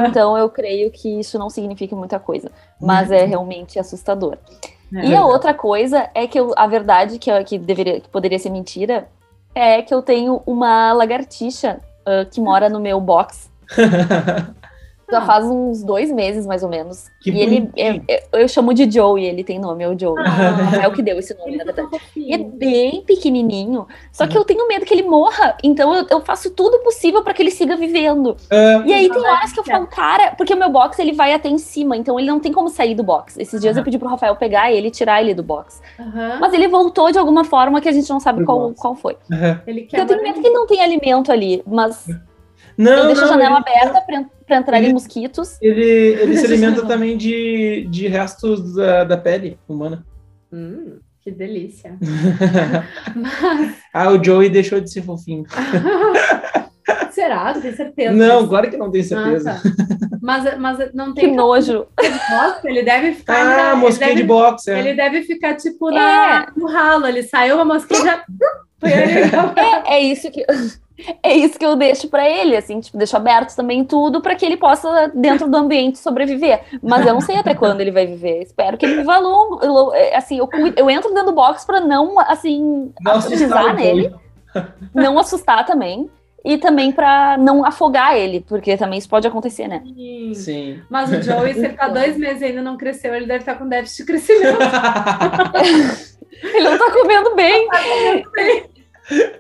[0.09, 4.39] então eu creio que isso não significa muita coisa, mas é realmente assustador.
[4.93, 5.07] É.
[5.07, 8.51] E a outra coisa é que eu, a verdade que, que, deveria, que poderia ser
[8.51, 9.07] mentira
[9.55, 13.51] é que eu tenho uma lagartixa uh, que mora no meu box.
[15.13, 15.27] Já ah.
[15.27, 17.11] faz uns dois meses, mais ou menos.
[17.21, 20.15] Que e ele, é, eu chamo de Joe e ele tem nome, é o Joe.
[20.19, 20.83] Ah.
[20.83, 21.89] É o que deu esse nome, na verdade.
[22.17, 23.87] E é bem pequenininho.
[24.11, 25.57] Só que eu tenho medo que ele morra.
[25.63, 28.31] Então eu, eu faço tudo possível para que ele siga vivendo.
[28.51, 31.35] Uh, e aí tem horas que eu falo, cara, porque o meu box ele vai
[31.35, 33.39] até em cima, então ele não tem como sair do box.
[33.39, 35.83] Esses dias eu pedi pro Rafael pegar ele e tirar ele do box.
[36.41, 39.17] Mas ele voltou de alguma forma que a gente não sabe qual, qual foi.
[39.31, 39.61] -huh.
[39.93, 42.09] eu tenho medo que ele não tenha alimento ali, mas.
[42.77, 43.79] Não, eu deixo não, a janela ele...
[43.79, 44.01] aberta
[44.53, 45.57] para entrar ele, mosquitos.
[45.63, 50.05] Ele, ele se alimenta também de, de restos da, da pele humana.
[50.53, 51.97] Hum, que delícia.
[53.17, 53.77] Mas...
[53.95, 55.47] Ah, o Joey deixou de ser fofinho.
[57.09, 57.55] Se será?
[57.55, 58.13] Tem certeza?
[58.13, 59.53] Não, claro que não certeza.
[59.53, 60.19] Ah, tá.
[60.21, 61.87] mas, mas não tem Que nojo.
[62.65, 63.73] ele deve ficar.
[63.73, 64.71] Ah, mosquinha deve, de boxe.
[64.71, 64.79] É.
[64.79, 67.07] Ele deve ficar tipo na, no ralo.
[67.07, 68.25] Ele saiu uma mosquinha já.
[68.85, 70.45] É, é isso que
[71.23, 74.45] é isso que eu deixo pra ele, assim, tipo, deixo aberto também tudo pra que
[74.45, 76.63] ele possa dentro do ambiente sobreviver.
[76.83, 78.43] Mas eu não sei até quando ele vai viver.
[78.43, 82.19] Espero que ele viva longo, lo- assim, eu, eu entro dentro do box pra não
[82.21, 84.15] assim Não assustar nele,
[84.95, 86.11] não assustar também.
[86.45, 89.81] E também pra não afogar ele, porque também isso pode acontecer, né?
[89.95, 90.35] Sim.
[90.35, 90.81] Sim.
[90.91, 93.55] Mas o Joey, se ele tá dois meses e ainda não cresceu, ele deve estar
[93.55, 94.59] com déficit de crescimento.
[96.43, 97.69] Ele não tá comendo bem.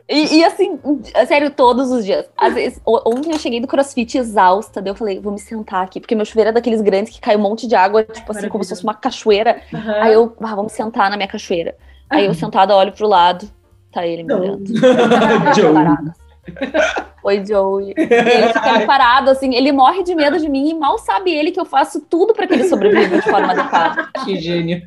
[0.08, 0.78] E, e, assim,
[1.26, 2.28] sério, todos os dias.
[2.36, 6.00] Às vezes, ontem eu cheguei do crossfit exausta, daí eu falei, vou me sentar aqui,
[6.00, 8.62] porque meu chuveiro é daqueles grandes que cai um monte de água, tipo assim, como
[8.62, 9.62] se fosse uma cachoeira.
[9.72, 10.02] Aham.
[10.02, 11.76] Aí eu, ah, vamos sentar na minha cachoeira.
[12.10, 13.48] Aí eu sentada, olho pro lado,
[13.90, 14.66] tá ele me olhando.
[15.56, 17.02] Joey.
[17.24, 17.94] Oi, Joey.
[17.96, 21.32] E ele fica ali parado, assim, ele morre de medo de mim e mal sabe
[21.32, 24.08] ele que eu faço tudo pra que ele sobreviva de forma adequada.
[24.24, 24.82] Que gênio.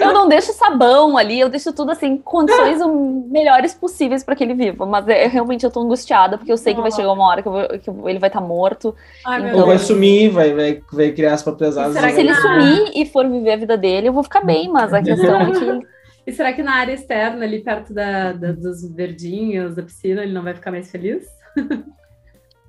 [0.00, 4.42] Eu não deixo sabão ali, eu deixo tudo assim, condições o melhores possíveis pra que
[4.44, 4.86] ele viva.
[4.86, 7.48] Mas é, realmente eu tô angustiada, porque eu sei que vai chegar uma hora que,
[7.48, 8.94] vou- que ele vai estar morto.
[9.26, 11.94] Ai, Então- Ou vai sumir, vai, vai, vai criar as próprias asas.
[11.94, 12.34] será Se ele Ah.
[12.36, 15.50] sumir e for viver a vida dele, eu vou ficar bem, mas a questão é
[15.50, 15.94] que
[16.26, 20.32] E será que na área externa, ali perto da, da- dos verdinhos, da piscina, ele
[20.32, 21.24] não vai ficar mais feliz?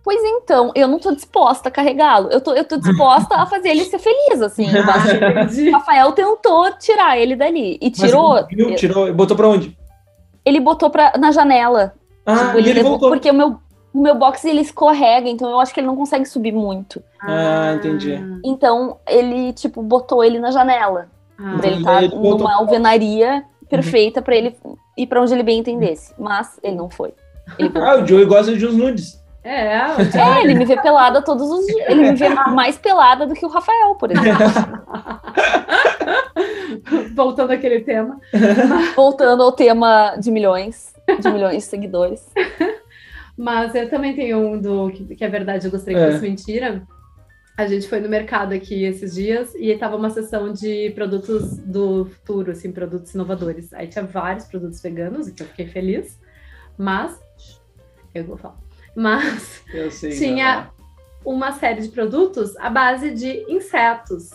[0.04, 2.30] Pois então, eu não tô disposta a carregá-lo.
[2.30, 4.68] Eu tô, eu tô disposta a fazer ele ser feliz, assim.
[4.86, 7.80] Mas Rafael tentou tirar ele dali.
[7.82, 8.46] E Mas tirou.
[8.48, 8.76] viu?
[8.76, 9.12] Tirou.
[9.14, 9.76] Botou pra onde?
[10.46, 11.96] Ele botou pra, na janela.
[12.24, 13.10] Ah, Tipo, e ele levou- voltou.
[13.10, 13.58] Porque o meu,
[13.92, 17.02] o meu box ele escorrega, então eu acho que ele não consegue subir muito.
[17.20, 18.20] Ah, entendi.
[18.46, 21.08] Então ele, tipo, botou ele na janela.
[21.40, 22.38] Ah, Pra ele E estar aí ele voltou.
[22.38, 24.56] numa alvenaria perfeita pra ele
[24.96, 26.14] ir pra onde ele bem entendesse.
[26.20, 27.12] Mas ele não foi.
[27.58, 29.24] Ele Ah, o Joey gosta de uns nudes.
[29.43, 31.88] É, É, ele me vê pelada todos os dias.
[31.89, 34.39] Ele me vê mais pelada do que o Rafael, por exemplo.
[37.16, 38.20] voltando àquele tema.
[38.96, 42.28] Voltando ao tema de milhões, de milhões de seguidores.
[43.38, 46.12] Mas eu também tenho um do que, que é verdade, eu gostaria que É.
[46.12, 46.82] fosse mentira.
[47.58, 52.06] A gente foi no mercado aqui esses dias e tava uma sessão de produtos do
[52.06, 53.74] futuro, assim, produtos inovadores.
[53.74, 56.20] Aí tinha vários produtos veganos, e que eu fiquei feliz.
[56.78, 57.18] Mas,
[58.20, 58.57] eu vou falar.
[58.95, 59.63] Mas.
[60.18, 60.70] Tinha-
[61.26, 64.30] uma série de produtos à base de insetos.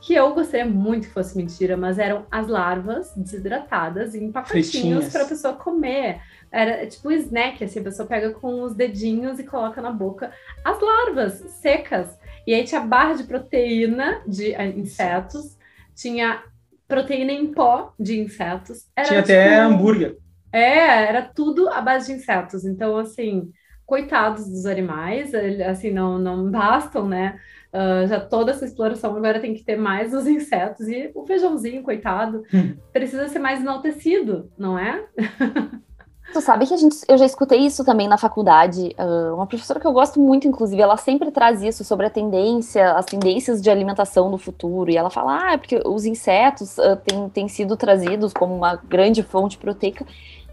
[0.00, 5.22] Que eu gostaria muito que fosse mentira, mas eram as larvas desidratadas em pacotinhos para
[5.22, 6.20] a pessoa comer.
[6.50, 10.32] Era tipo um snack, assim, a pessoa pega com os dedinhos e coloca na boca
[10.64, 12.08] as larvas secas.
[12.46, 15.58] E aí tinha barra de proteína de eh, insetos,
[15.94, 16.42] tinha
[16.86, 18.86] proteína em pó de insetos.
[18.96, 20.16] Era, Tinha até tipo, hambúrguer.
[20.52, 22.64] É, era tudo à base de insetos.
[22.64, 23.50] Então, assim,
[23.86, 25.32] coitados dos animais,
[25.68, 27.38] assim, não, não bastam, né?
[27.72, 30.88] Ah, já toda essa exploração agora tem que ter mais os insetos.
[30.88, 32.76] E o feijãozinho, coitado, Hum.
[32.92, 35.06] precisa ser mais enaltecido, não é?
[36.32, 38.94] Tu sabe que a gente, eu já escutei isso também na faculdade.
[38.98, 42.92] ah, uma professora que eu gosto muito, inclusive, ela sempre traz isso sobre a tendência,
[42.92, 44.90] as tendências de alimentação do futuro.
[44.90, 48.76] E ela fala, ah, é porque os insetos ah, têm, têm sido trazidos como uma
[48.76, 50.04] grande fonte proteica.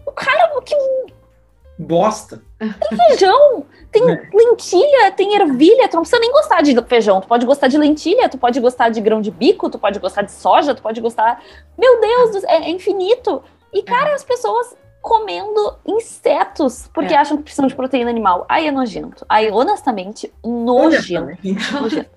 [0.06, 0.74] O cara, que
[1.78, 2.42] Bosta.
[3.08, 4.28] feijão, tem É.
[4.32, 8.30] lentilha, tem ervilha, tu não precisa nem gostar de feijão, tu pode gostar de lentilha,
[8.30, 11.42] tu pode gostar de grão de bico, tu pode gostar de soja, tu pode gostar.
[11.76, 13.42] Meu Deus, é, é infinito.
[13.72, 14.74] E, cara, as pessoas
[15.06, 17.16] comendo insetos porque É.
[17.16, 18.44] acham que precisam de proteína animal.
[18.48, 19.24] Aí é nojento.
[19.28, 21.38] Aí, honestamente, nojento.
[21.80, 22.10] nojento.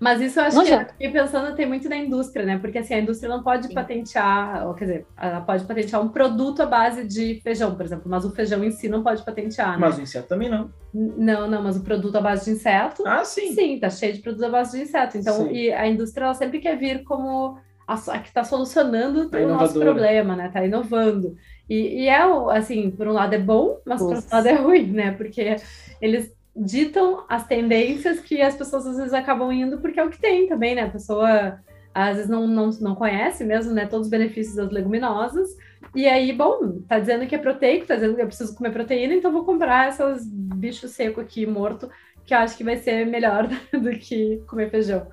[0.00, 0.86] Mas isso eu acho Nojento.
[0.86, 2.58] que, fiquei pensando, tem muito da indústria, né?
[2.58, 3.74] Porque, assim, a indústria não pode Sim.
[3.74, 8.04] patentear, ou quer dizer, ela pode patentear um produto à base de feijão, por exemplo,
[8.06, 9.76] mas o feijão em si não pode patentear, né?
[9.78, 10.70] Mas o inseto também não.
[10.92, 13.52] Não, não, mas o produto à base de inseto Ah, sim.
[13.52, 15.18] Sim, tá cheio de produtos à base de inseto.
[15.18, 15.52] Então, Sim.
[15.52, 17.56] e a indústria ela sempre quer vir como
[17.90, 20.48] a, que está solucionando A o nosso problema, né?
[20.48, 21.36] Tá inovando.
[21.68, 22.22] E, e é,
[22.52, 25.10] assim, por um lado é bom, mas por outro lado é ruim, né?
[25.12, 25.56] Porque
[26.00, 30.20] eles ditam as tendências que as pessoas às vezes acabam indo porque é o que
[30.20, 30.82] tem também, né?
[30.82, 31.58] A pessoa
[31.92, 33.86] às vezes não, não, não conhece mesmo, né?
[33.86, 35.48] Todos os benefícios das leguminosas.
[35.94, 39.14] E aí, bom, tá dizendo que é proteico, tá dizendo que eu preciso comer proteína,
[39.14, 41.90] então vou comprar esses bichos seco aqui, morto,
[42.26, 45.06] que eu acho que vai ser melhor do que comer feijão.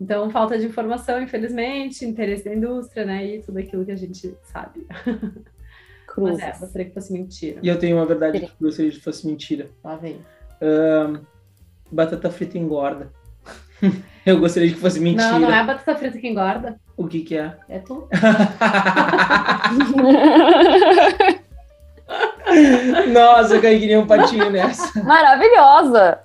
[0.00, 3.24] Então, falta de informação, infelizmente, interesse da indústria, né?
[3.26, 4.86] E tudo aquilo que a gente sabe.
[6.16, 6.42] Mas Cruzes.
[6.42, 7.58] é, gostaria que fosse mentira.
[7.60, 9.68] E eu tenho uma verdade que gostaria que fosse mentira.
[9.82, 10.18] Lá vem.
[10.62, 11.18] Ahn,
[11.90, 13.10] batata frita engorda.
[14.24, 15.32] eu gostaria que fosse mentira.
[15.32, 17.56] Não, não é a batata frita que engorda, O que que é?
[17.68, 18.08] é tu.
[23.12, 25.02] Nossa, eu caí que nem um patinho nessa.
[25.02, 26.20] Maravilhosa!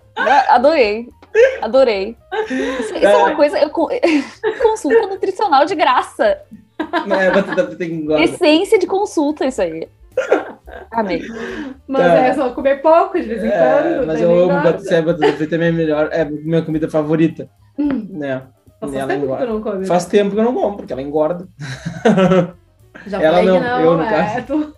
[0.49, 1.09] Adorei.
[1.61, 2.17] Adorei.
[2.49, 3.59] Isso, isso é uma coisa.
[3.59, 3.69] Eu,
[4.61, 6.37] consulta nutricional de graça.
[6.79, 8.23] É, engorda.
[8.23, 9.87] Essência de consulta, isso aí.
[10.91, 11.21] Amei.
[11.87, 12.13] Mas Tá.
[12.25, 14.07] é só comer pouco de vez em É, quando.
[14.07, 18.07] mas eu não amo batata, batata frita, é minha melhor, é minha comida favorita, Hum,
[18.09, 18.41] né?
[18.81, 19.45] Faz tempo que engorda.
[19.45, 19.85] tu não come.
[19.85, 21.47] Faz tempo que eu não como, porque ela engorda.
[23.07, 24.45] Já ela falei que não, eu, no é, caso.
[24.47, 24.73] tu-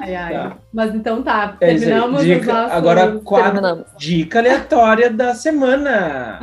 [0.00, 0.32] ai, ai.
[0.34, 0.56] Tá.
[0.72, 2.72] Mas então tá, É terminamos os Dica- nossos...
[2.72, 3.44] agora, quatro.
[3.52, 3.86] Terminamos.
[3.98, 6.40] Dica aleatória da semana.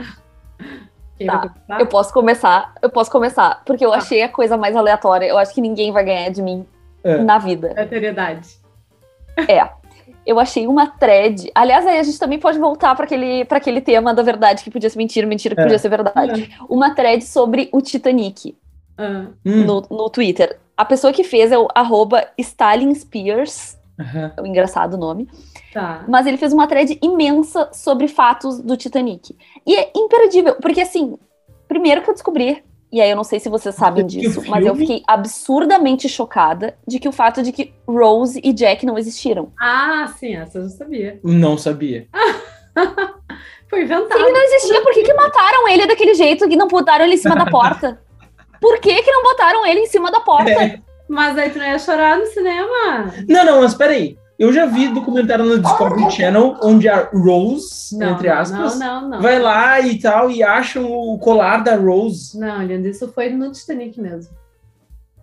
[1.26, 1.52] Tá.
[1.80, 3.98] Eu posso começar, eu posso começar, porque eu Tá.
[3.98, 5.26] achei a coisa mais aleatória.
[5.26, 6.66] Eu acho que ninguém vai ganhar de mim
[7.04, 7.18] É.
[7.18, 7.72] na vida.
[7.72, 8.48] Aleatoriedade.
[9.48, 9.70] É.
[10.26, 11.52] Eu achei uma thread.
[11.56, 14.70] Aliás, aí a gente também pode voltar para aquele, pra aquele tema da verdade que
[14.72, 15.64] podia ser mentira, mentira que É.
[15.64, 16.56] podia ser verdade.
[16.70, 18.56] Uma thread sobre o Titanic
[18.98, 20.58] Ah, no, no Twitter.
[20.80, 24.32] A pessoa que fez é o arroba Stalin Spears, Aham.
[24.38, 25.28] é um engraçado nome.
[25.74, 26.06] tá.
[26.08, 29.36] Mas ele fez uma thread imensa sobre fatos do Titanic.
[29.68, 31.18] E é imperdível, porque assim,
[31.68, 32.64] primeiro que eu descobri,
[32.94, 36.98] e aí eu não sei se vocês sabem disso, mas eu fiquei absurdamente chocada de
[36.98, 39.52] que o fato de que Rose e Jack não existiram.
[39.60, 41.20] Ah, sim, essa eu já sabia.
[41.22, 42.08] Não sabia.
[43.70, 44.14] Foi inventado.
[44.18, 47.16] Se ele não existia, por que, que mataram ele daquele jeito que não botaram ele
[47.16, 48.02] em cima da porta?
[48.62, 50.50] Por que, que não botaram ele em cima da porta?
[50.52, 50.80] É.
[51.08, 53.14] Mas aí tu não ia chorar no cinema.
[53.28, 54.18] Não, não, mas peraí.
[54.38, 59.10] Eu já vi documentário no Discovery Channel onde a Rose, Não, entre aspas, Não, não,
[59.10, 59.22] não.
[59.22, 62.40] vai lá e tal e acham o colar da Rose.
[62.40, 64.34] Não, Leandro, isso foi no Titanic mesmo.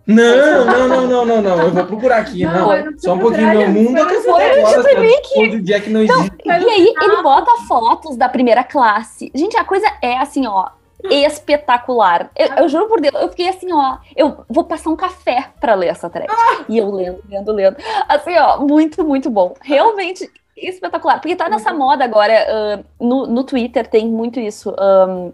[0.05, 1.61] Não, não, não, não, não, não.
[1.63, 2.45] Eu vou procurar aqui.
[2.45, 3.47] Não, Não, eu não só um pouquinho.
[3.49, 5.33] Meu mundo foi no acabou agora, Titanic.
[5.33, 5.55] tá?
[5.57, 6.31] O Jack não existe.
[6.45, 9.29] E aí ele bota fotos da primeira classe.
[9.35, 10.69] Gente, a coisa é assim, ó,
[11.03, 12.31] espetacular.
[12.35, 15.75] Eu, eu juro por Deus, eu fiquei assim, ó, eu vou passar um café pra
[15.75, 16.31] ler essa thread.
[16.67, 17.77] E eu lendo, lendo, lendo.
[18.07, 19.53] Assim, ó, muito, muito bom.
[19.61, 21.19] Realmente espetacular.
[21.21, 24.73] Porque tá nessa moda agora, ah, no, no Twitter tem muito isso.
[24.77, 25.29] ah,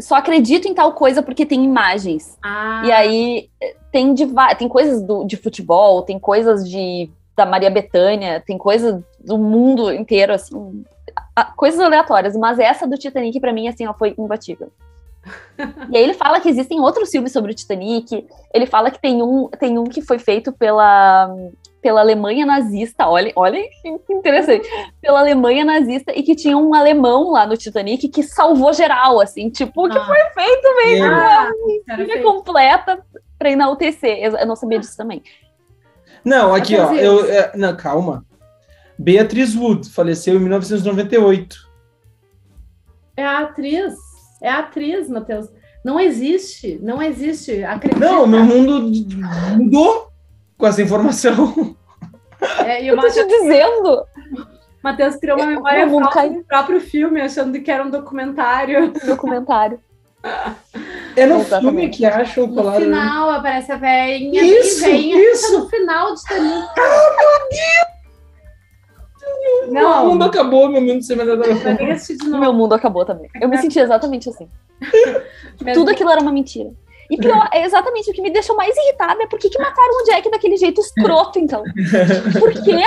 [0.00, 2.36] só acredito em tal coisa porque tem imagens.
[2.42, 3.50] Ah, E aí
[3.92, 4.26] tem, de,
[4.58, 9.92] tem coisas do- de futebol, tem coisas de da Maria Bethânia, tem coisas do mundo
[9.92, 10.84] inteiro, assim,
[11.36, 14.70] a- coisas aleatórias, mas essa do Titanic, pra mim, assim, ó, foi imbatível.
[15.90, 19.22] e aí ele fala que existem outros filmes sobre o Titanic, ele fala que tem
[19.22, 21.34] um, tem um que foi feito pela,
[21.80, 24.68] pela Alemanha nazista, olha, olha que interessante,
[25.00, 29.48] pela Alemanha nazista, e que tinha um alemão lá no Titanic que salvou geral, assim,
[29.48, 30.04] tipo, que Ah.
[30.04, 31.48] foi feito mesmo, Ah,
[32.22, 33.02] completa
[33.38, 34.18] pra enaltecer.
[34.22, 35.22] Eu não sabia disso também.
[36.24, 36.92] Não, aqui, ó.
[36.92, 38.24] Eu, é, não, calma.
[38.98, 41.56] Beatriz Wood faleceu em 1998.
[43.16, 43.94] É a atriz.
[44.42, 45.48] É a atriz, Matheus.
[45.84, 46.78] Não existe.
[46.82, 47.62] Não existe.
[47.64, 48.04] Acredita.
[48.04, 48.90] Não, meu mundo
[49.56, 50.08] mudou
[50.56, 51.76] com essa informação.
[52.64, 54.04] É, e o Eu tô te dizendo.
[54.82, 58.92] Matheus criou uma memória falsa do próprio filme, achando que era um documentário.
[59.06, 59.80] Documentário.
[61.16, 61.60] É no Exatamente.
[61.60, 62.76] filme que acham o No colar.
[62.80, 64.42] final aparece a veinha.
[64.42, 65.46] Isso, e veinha isso.
[65.46, 66.66] fica no final de Titanic.
[69.66, 72.38] O Não, mundo acabou, meu mundo sem O novo.
[72.38, 73.28] meu mundo acabou também.
[73.40, 74.48] Eu me senti exatamente assim.
[75.74, 76.70] Tudo aquilo era uma mentira.
[77.10, 80.00] E pior, é exatamente o que me deixou mais irritada é por que, que mataram
[80.00, 81.62] o Jack daquele jeito escroto, então?
[82.38, 82.82] Por quê?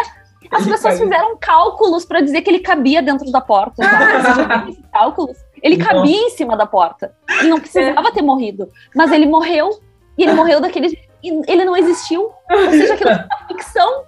[0.52, 3.84] As pessoas fizeram cálculos pra dizer que ele cabia dentro da porta.
[4.70, 5.38] esses cálculos?
[5.62, 5.92] Ele Nossa.
[5.92, 7.14] cabia em cima da porta.
[7.44, 8.70] E não precisava ter morrido.
[8.96, 9.70] Mas ele morreu.
[10.18, 11.08] E ele morreu daquele jeito.
[11.24, 12.32] E ele não existiu.
[12.50, 14.04] Ou seja, aquilo é uma ficção.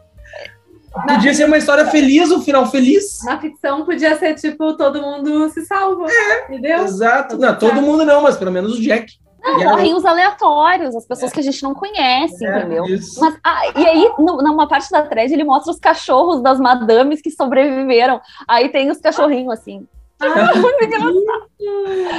[0.91, 3.23] Podia ser uma história feliz, um final feliz.
[3.23, 6.05] Na ficção podia ser tipo, todo mundo se salva.
[6.45, 6.83] Entendeu?
[6.83, 7.37] Exato.
[7.37, 9.13] Não, todo mundo não, mas pelo menos o Jack.
[9.41, 12.83] Não, E morrem os aleatórios, as pessoas que a gente não conhece, É, entendeu?
[12.85, 13.21] isso.
[13.21, 17.21] Mas, ah, e aí, no- numa parte da thread, ele mostra os cachorros das madames
[17.21, 18.19] que sobreviveram.
[18.47, 19.87] Aí tem os cachorrinhos, assim.
[20.21, 21.15] Ah, Muito engraçado.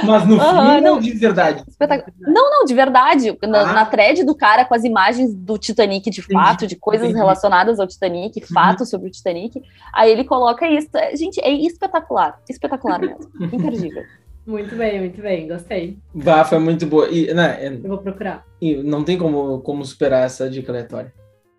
[0.05, 0.99] Mas no Aham, filme, não.
[0.99, 1.63] de verdade.
[2.19, 3.37] Não, não, de verdade.
[3.43, 3.73] Na, Ah.
[3.73, 7.19] na thread do cara com as imagens do Titanic de fato, de coisas entendi.
[7.19, 8.47] relacionadas ao Titanic, Uhum.
[8.53, 9.61] fatos sobre o Titanic.
[9.93, 10.89] Aí ele coloca isso.
[10.95, 12.39] É, Gente, é espetacular.
[12.49, 13.19] Espetacular mesmo.
[13.39, 14.03] Imperdível.
[14.47, 15.47] muito bem, muito bem.
[15.47, 15.97] Gostei.
[16.13, 17.07] Bah, foi muito boa.
[17.09, 18.43] E, né, é- Eu vou procurar.
[18.59, 21.13] e não tem como, como superar essa dica aleatória.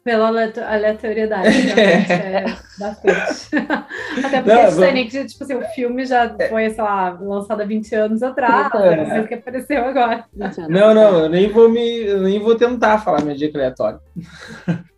[0.05, 2.45] Pela aleato- aleatoriedade, realmente é
[2.79, 3.49] bastante.
[4.27, 7.95] Até porque Não, Titanic, tipo assim, o filme já foi, sei lá, lançado há 20
[7.95, 8.97] anos atrás, É.
[8.97, 10.25] não sei o que apareceu agora.
[10.69, 12.05] Não, não, eu nem vou me.
[12.05, 14.01] Eu nem vou tentar falar minha dica aleatória.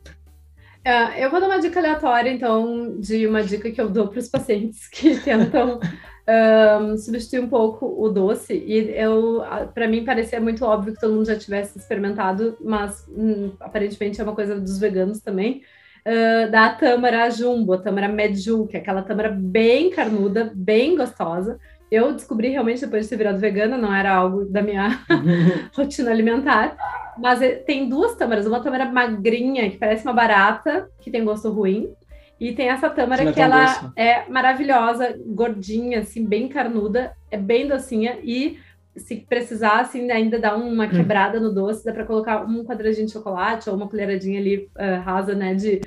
[0.84, 4.18] É, eu vou dar uma dica aleatória, então, de uma dica que eu dou para
[4.18, 5.80] os pacientes que tentam
[6.28, 8.52] um, substituir um pouco o doce.
[8.54, 13.52] E eu, para mim, parecia muito óbvio que todo mundo já tivesse experimentado, mas hum,
[13.60, 15.62] aparentemente é uma coisa dos veganos também.
[16.06, 21.58] Uh, da tâmara jumbo, a tâmara medju, que é aquela tâmara bem carnuda, bem gostosa.
[21.90, 25.00] Eu descobri realmente depois de ter virado vegana, não era algo da minha
[25.74, 26.76] rotina alimentar.
[27.18, 31.50] Mas é, tem duas tâmaras, uma tâmara magrinha, que parece uma barata, que tem gosto
[31.50, 31.92] ruim,
[32.40, 33.92] e tem essa tâmara que, que ela doce.
[33.96, 38.58] é maravilhosa, gordinha, assim, bem carnuda, é bem docinha e
[38.96, 40.90] se precisar, assim, ainda dar uma hum.
[40.90, 45.02] quebrada no doce, dá para colocar um quadradinho de chocolate ou uma colheradinha ali uh,
[45.02, 45.80] rasa, né, de,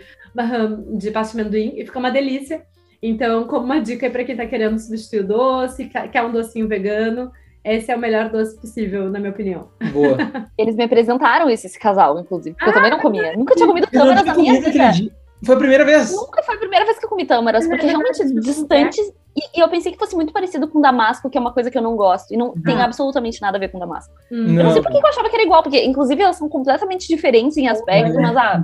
[0.98, 2.66] de pasta de amendoim e fica uma delícia.
[3.02, 7.32] Então, como uma dica para quem está querendo substituir o doce, quer um docinho vegano,
[7.64, 9.70] esse é o melhor doce possível, na minha opinião.
[9.92, 10.18] Boa.
[10.58, 13.36] Eles me apresentaram esse, esse casal, inclusive, porque ah, eu também não comia.
[13.36, 15.12] Nunca tinha comido tâmaras na minha vida.
[15.46, 16.12] Foi a primeira vez?
[16.12, 19.14] Nunca foi a primeira vez que eu comi tâmaras, porque realmente distantes.
[19.36, 21.78] E, e, eu pensei que fosse muito parecido com damasco, que é uma coisa que
[21.78, 22.34] eu não gosto.
[22.34, 24.12] E não tem absolutamente nada a ver com damasco.
[24.32, 24.56] Não.
[24.56, 27.08] Eu não sei por que eu achava que era igual, porque inclusive elas são completamente
[27.08, 28.62] diferentes em aspecto, mas ah,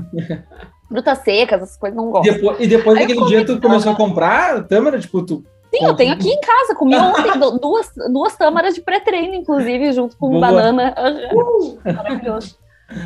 [0.93, 2.31] frutas secas, essas coisas não gosto.
[2.31, 5.95] Depois, e depois Aí daquele dia tu começou a comprar tâmara, tipo, tu Sim, eu
[5.95, 6.75] tenho aqui em casa.
[6.75, 10.41] Comi ontem duas, duas tâmaras de pré-treino, inclusive, junto com Boa.
[10.41, 10.93] banana.
[11.33, 12.59] Uh, maravilhoso.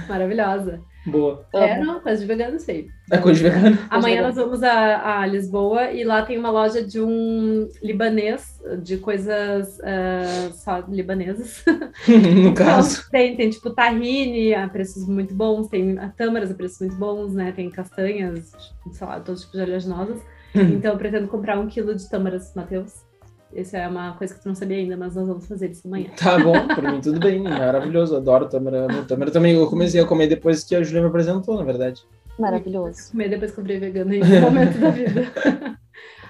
[0.10, 0.82] Maravilhosa.
[1.08, 1.46] Boa.
[1.54, 2.90] É, não, coisa de vegano sei.
[3.10, 3.78] É coisa de vegano.
[3.90, 8.98] Amanhã nós vamos a, a, Lisboa e lá tem uma loja de um libanês, de
[8.98, 11.64] coisas uh, só libanesas.
[12.44, 13.00] no caso.
[13.00, 17.34] Então, tem, tem tipo tahine a preços muito bons, tem tâmaras a preços muito bons,
[17.34, 17.54] né?
[17.54, 18.52] Tem castanhas,
[18.92, 20.22] sei lá, todos os tipos de oleaginosas.
[20.54, 23.07] então eu pretendo comprar um quilo de tâmaras, Matheus.
[23.56, 26.10] Essa é uma coisa que tu não sabia ainda, mas nós vamos fazer isso amanhã.
[26.18, 28.88] Tá bom, por mim tudo bem, maravilhoso, adoro tâmara.
[29.08, 32.02] Tâmara também, eu comecei a comer depois que a Julia me apresentou, na verdade.
[32.38, 33.12] Maravilhoso.
[33.12, 35.32] Comer depois que eu virei vegana em um momento da vida.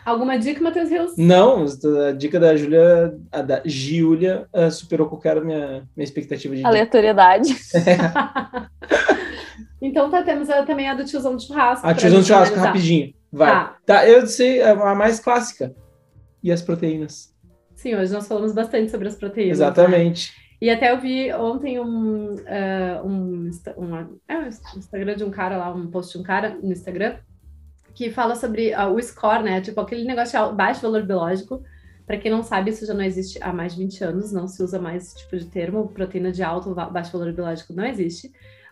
[0.05, 1.17] Alguma dica, Matheus Rios?
[1.17, 1.65] Não,
[2.07, 7.53] a dica da Júlia, a da Giulia, uh, superou qualquer minha, minha expectativa de Aleatoriedade.
[9.81, 11.85] então tá, temos a, também a do tiozão de churrasco.
[11.85, 13.13] A tiozão de churrasco, rapidinho.
[13.29, 13.49] Vai.
[13.49, 13.75] Tá.
[13.85, 15.75] tá, eu sei, a mais clássica
[16.47, 17.35] e as proteínas.
[17.75, 19.59] Sim, hoje nós falamos bastante sobre as proteínas.
[19.59, 19.65] Né?
[19.65, 20.31] Exatamente.
[20.31, 20.47] Né?
[20.59, 23.95] E até eu vi ontem um, uh, um, um,
[24.27, 27.17] é, um, Instagram de um cara lá, um post de um cara no Instagram,
[27.93, 29.61] que fala sobre uh, o score, né?
[29.61, 31.61] Tipo, aquele negócio de baixo valor biológico.
[32.05, 34.63] Para quem não sabe, isso já não existe há mais de 20 anos, não se
[34.63, 35.89] usa mais esse tipo de termo.
[35.89, 38.31] Proteína de alto, baixo valor biológico não existe.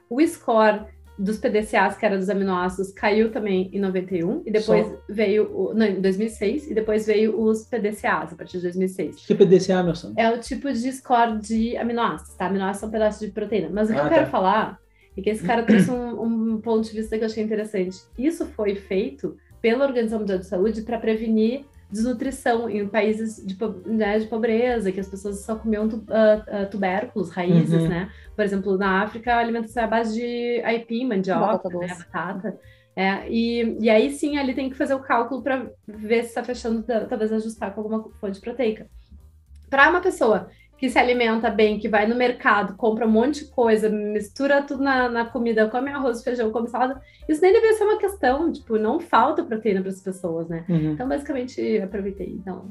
[0.09, 0.85] O score
[1.17, 4.97] dos PDCAs, que era dos aminoácidos, caiu também em 91, e depois Só.
[5.07, 9.23] veio, o, não, em 2006, e depois veio os PDCAs, a partir de 2006.
[9.23, 10.13] O que é PDCA, meu sonho?
[10.17, 12.47] É o tipo de score de aminoácidos, tá?
[12.47, 13.69] Aminoácidos são pedaços de proteína.
[13.71, 14.31] Mas o que ah, eu quero tá.
[14.31, 14.79] falar
[15.17, 17.97] é que esse cara trouxe um, um ponto de vista que eu achei interessante.
[18.17, 24.19] Isso foi feito pela Organização Mundial de Saúde para prevenir desnutrição em países de, né,
[24.19, 27.87] de pobreza, que as pessoas só comiam tu, uh, uh, tubérculos, raízes, uhum.
[27.87, 28.09] né?
[28.35, 31.77] Por exemplo, na África, a alimentação é a base de aipim, mandioca, batata.
[31.77, 32.59] Né, batata.
[32.95, 36.43] É, e, e aí sim, ali tem que fazer o cálculo para ver se está
[36.43, 38.87] fechando, talvez ajustar com alguma fonte proteica.
[39.69, 43.51] Para uma pessoa que se alimenta bem, que vai no mercado, compra um monte de
[43.51, 47.85] coisa, mistura tudo na, na comida, come arroz, feijão, come salada, isso nem deveria ser
[47.85, 50.65] uma questão, tipo, não falta proteína para as pessoas, né?
[50.67, 50.91] Uhum.
[50.91, 52.65] Então, basicamente, aproveitei, então,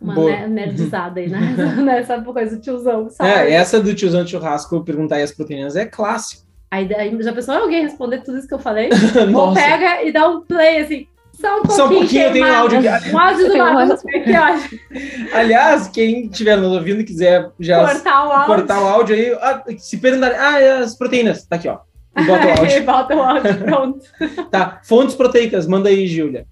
[0.00, 0.46] uma Boa.
[0.46, 1.54] nerdizada aí, né?
[1.82, 3.30] Nessa coisa do tiozão, sabe?
[3.30, 6.44] É, essa do tiozão de churrasco, perguntar aí as proteínas, é clássico.
[6.68, 8.90] Aí, aí já pensou alguém responder tudo isso que eu falei?
[9.34, 11.06] Ou pega e dá um play, assim,
[11.40, 11.76] só um pouquinho.
[11.76, 13.10] Só um pouquinho, eu tenho um áudio aqui.
[13.10, 18.46] Um áudio do Marcos aqui, Aliás, quem estiver nos ouvindo quiser já cortar o áudio,
[18.46, 21.78] cortar o áudio aí, ah, se perguntar, ah, as proteínas, tá aqui, ó.
[22.16, 22.84] E bota o áudio.
[22.84, 24.00] bota o áudio, pronto.
[24.50, 26.46] tá, fontes proteicas, manda aí, Júlia.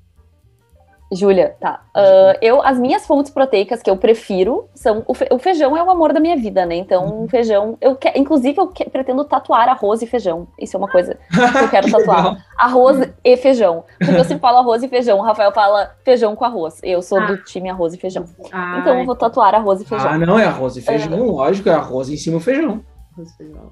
[1.12, 1.80] Júlia, tá.
[1.94, 5.04] Uh, eu, as minhas fontes proteicas que eu prefiro são.
[5.06, 6.74] O, fe, o, feijão é o amor da minha vida, né?
[6.76, 7.28] Então, uhum.
[7.28, 7.76] feijão.
[7.80, 10.48] Eu que, inclusive, eu que, pretendo tatuar arroz e feijão.
[10.58, 12.44] Isso é uma coisa que eu quero tatuar.
[12.58, 13.84] arroz e feijão.
[13.98, 15.18] Porque eu sempre falo arroz e feijão.
[15.18, 16.80] O Rafael fala feijão com arroz.
[16.82, 17.26] Eu sou ah.
[17.26, 18.24] do time arroz e feijão.
[18.50, 20.10] Ah, então, eu vou tatuar arroz e feijão.
[20.10, 22.82] Ah, não, é arroz e feijão, uh, lógico, é arroz em cima do feijão.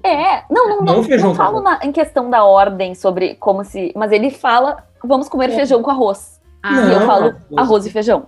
[0.03, 3.65] É, não, não, não, não, feijão não falo na, em questão da ordem sobre como
[3.65, 3.91] se.
[3.95, 5.55] Mas ele fala: vamos comer é.
[5.55, 6.41] feijão com arroz.
[6.63, 8.25] Ah, e eu falo arroz, arroz e feijão.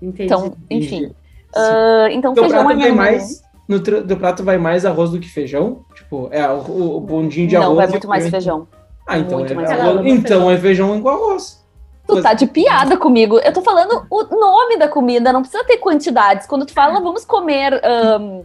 [0.00, 0.24] Entendi.
[0.24, 1.06] Então, enfim.
[1.06, 5.18] Uh, então, teu feijão prato é vai mais No teu prato vai mais arroz do
[5.18, 5.84] que feijão?
[5.94, 7.68] Tipo, é o, o bondinho de arroz.
[7.68, 8.68] Não, vai muito mais feijão.
[9.06, 11.64] Ah, então, é, mais arroz, então é feijão com arroz.
[12.06, 13.38] Tu tá de piada comigo.
[13.40, 16.46] Eu tô falando o nome da comida, não precisa ter quantidades.
[16.46, 17.80] Quando tu fala, vamos comer
[18.20, 18.44] um,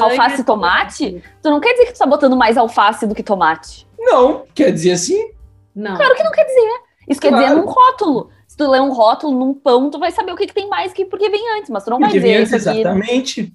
[0.00, 3.24] alface e tomate, tu não quer dizer que tu tá botando mais alface do que
[3.24, 3.88] tomate.
[3.98, 5.32] Não, quer dizer assim.
[5.74, 5.96] Não.
[5.96, 6.89] Claro que não quer dizer.
[7.10, 7.44] Isso quer Claro.
[7.44, 8.30] dizer num rótulo.
[8.48, 10.92] Se tu ler um rótulo num pão, tu vai saber o que, que tem mais
[10.92, 12.68] que porque vem antes, mas tu não vai vem isso aqui.
[12.80, 13.52] exatamente.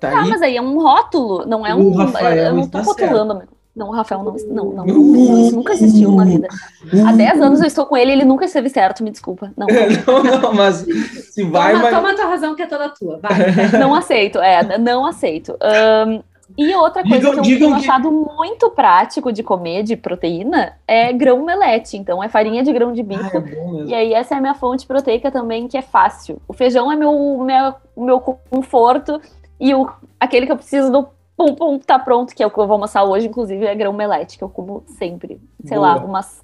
[0.00, 0.30] Tá Tá, aí.
[0.30, 1.94] mas aí é um rótulo, não é O um.
[1.94, 3.32] Rafael eu não tô está rotulando.
[3.34, 3.52] amigo.
[3.74, 6.46] Não, o Rafael não, não, não, não, Isso nunca existiu na vida.
[6.92, 7.08] Uh.
[7.08, 9.50] Há 10 anos eu estou com ele, ele nunca esteve certo, me desculpa.
[9.56, 9.66] Não,
[10.06, 10.84] não, não, mas
[11.32, 11.94] se vai, toma, mas.
[11.94, 13.18] toma a tua razão que é toda tua.
[13.22, 13.30] Vai.
[13.80, 15.56] não aceito, é, não aceito.
[15.62, 16.20] Ahn,
[16.56, 20.76] e outra coisa Digam- que eu tenho que- achado muito prático de comer de proteína
[20.86, 21.96] é grão melete.
[21.96, 23.36] Então é farinha de grão de Ah, bico.
[23.36, 23.88] é bom mesmo.
[23.90, 26.40] E aí, essa é a minha fonte proteica também, que é fácil.
[26.46, 29.20] O feijão é meu, meu, meu conforto
[29.60, 29.88] e o,
[30.20, 32.74] aquele que eu preciso do pum pum tá pronto, que é o que eu vou
[32.74, 35.40] almoçar hoje, inclusive, é grão melete, que eu como sempre.
[35.64, 36.06] Sei lá, Boa.
[36.06, 36.42] umas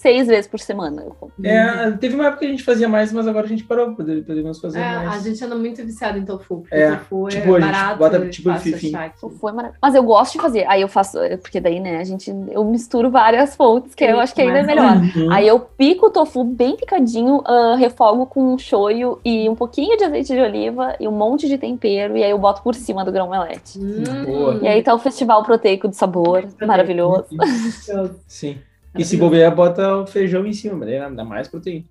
[0.00, 1.06] seis vezes por semana.
[1.42, 3.94] É, teve uma época que a gente fazia mais, mas agora a gente parou.
[3.96, 5.24] pode- Podemos fazer É, a mais.
[5.24, 6.58] gente anda muito viciado em tofu.
[6.60, 8.88] porque É, tofu tipo, a é gente barato, bota, e tipo, fácil enfim.
[8.94, 9.18] achar aqui.
[9.40, 9.78] Foi maravilhoso.
[9.82, 10.64] Mas eu gosto de fazer.
[10.68, 14.32] Aí eu faço, porque daí, né, a gente, eu misturo várias fontes, que eu acho
[14.34, 14.96] que ainda é melhor.
[14.98, 15.32] Uhum.
[15.32, 19.96] Aí eu pico o tofu bem picadinho, ah, refogo com um shoyu e um pouquinho
[19.96, 23.04] de azeite de oliva e um monte de tempero, e aí eu boto por cima
[23.04, 23.78] do grão melete.
[23.80, 24.58] Hum, Boa.
[24.62, 27.26] E aí tá o festival proteico de sabor, maravilhoso.
[27.30, 28.20] delicioso.
[28.28, 28.58] Sim.
[28.98, 31.84] E se bobear, bota o feijão em cima, aí dá mais proteína.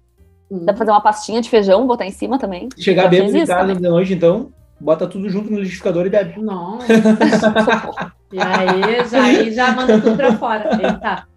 [0.52, 0.66] Hum.
[0.66, 2.70] Dá pra fazer uma pastinha de feijão, botar em cima também.
[2.78, 6.40] Chegar fiz em casa de noite, então, bota tudo junto no liquidificador e bebe.
[6.40, 6.94] Nossa.
[8.32, 10.70] E aí já, aí já manda tudo pra fora.
[10.74, 11.28] Eita.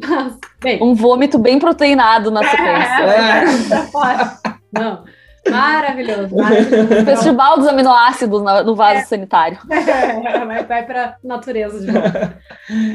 [0.00, 3.02] Mas, bem, Um vômito bem proteinado na sequência.
[3.04, 4.38] é, fora.
[4.72, 5.04] Não.
[5.50, 7.04] Maravilhoso, maravilhoso.
[7.04, 9.58] Festival dos aminoácidos no vaso sanitário.
[9.66, 12.38] vai, vai pra natureza de volta.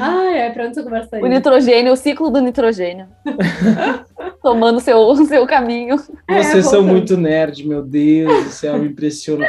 [0.00, 1.22] Ai, ai, pra onde você conversa aí?
[1.22, 3.06] O nitrogênio, o ciclo do nitrogênio.
[4.42, 5.96] Tomando seu, seu caminho.
[6.28, 6.90] É, Vocês são voltando.
[6.90, 9.46] muito nerd, meu Deus do céu, me impressiona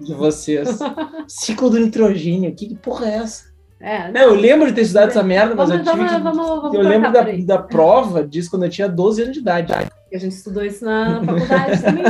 [0.00, 0.78] de vocês.
[1.28, 3.54] Ciclo do nitrogênio, que porra é essa?
[3.80, 6.22] É, Não, eu lembro de ter estudado essa merda, mas vamos, eu tive vamos, que...
[6.22, 9.72] vamos, vamos Eu lembro da, da prova disso quando eu tinha 12 anos de idade.
[10.14, 12.04] A gente estudou isso na, faculdade também.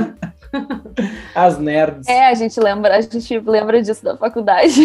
[1.34, 2.06] As nerds.
[2.06, 4.74] É, a gente lembra, a gente lembra disso da faculdade.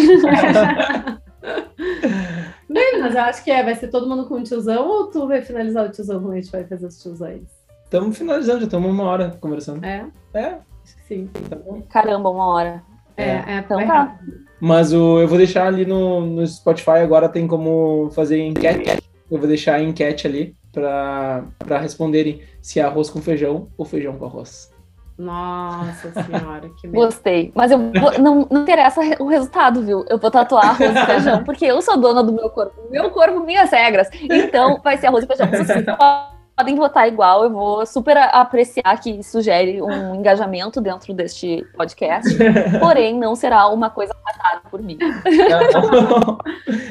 [2.68, 5.28] Bem, mas eu acho que é, vai ser todo mundo com o tiozão ou tu
[5.28, 7.42] vai finalizar o tiozão quando a gente vai fazer os tiozões?
[7.84, 9.84] Estamos finalizando, já estamos uma hora conversando.
[9.84, 10.46] É, É,
[10.82, 11.28] acho que sim.
[11.48, 11.82] tá bom.
[11.90, 12.82] Caramba, uma hora.
[13.18, 14.18] É, é, Então vai tá.
[14.58, 19.02] Mas o, eu vou deixar ali no, no Spotify agora tem como fazer enquete.
[19.30, 24.16] Eu vou deixar a enquete ali para responderem se é arroz com feijão ou feijão
[24.16, 24.70] com arroz.
[25.18, 27.04] Nossa senhora, que medo.
[27.04, 27.52] Gostei.
[27.54, 30.02] Mas eu vou- não, não interessa o resultado, viu?
[30.08, 32.74] Eu vou tatuar arroz e feijão, porque eu sou dona do meu corpo.
[32.90, 34.08] Meu corpo, minhas regras.
[34.14, 35.46] Então, vai ser arroz e feijão.
[35.48, 35.84] Vocês
[36.56, 37.44] podem votar igual.
[37.44, 42.34] Eu vou super apreciar que isso gere um engajamento dentro deste podcast.
[42.80, 44.96] Porém, não será uma coisa tratada por mim.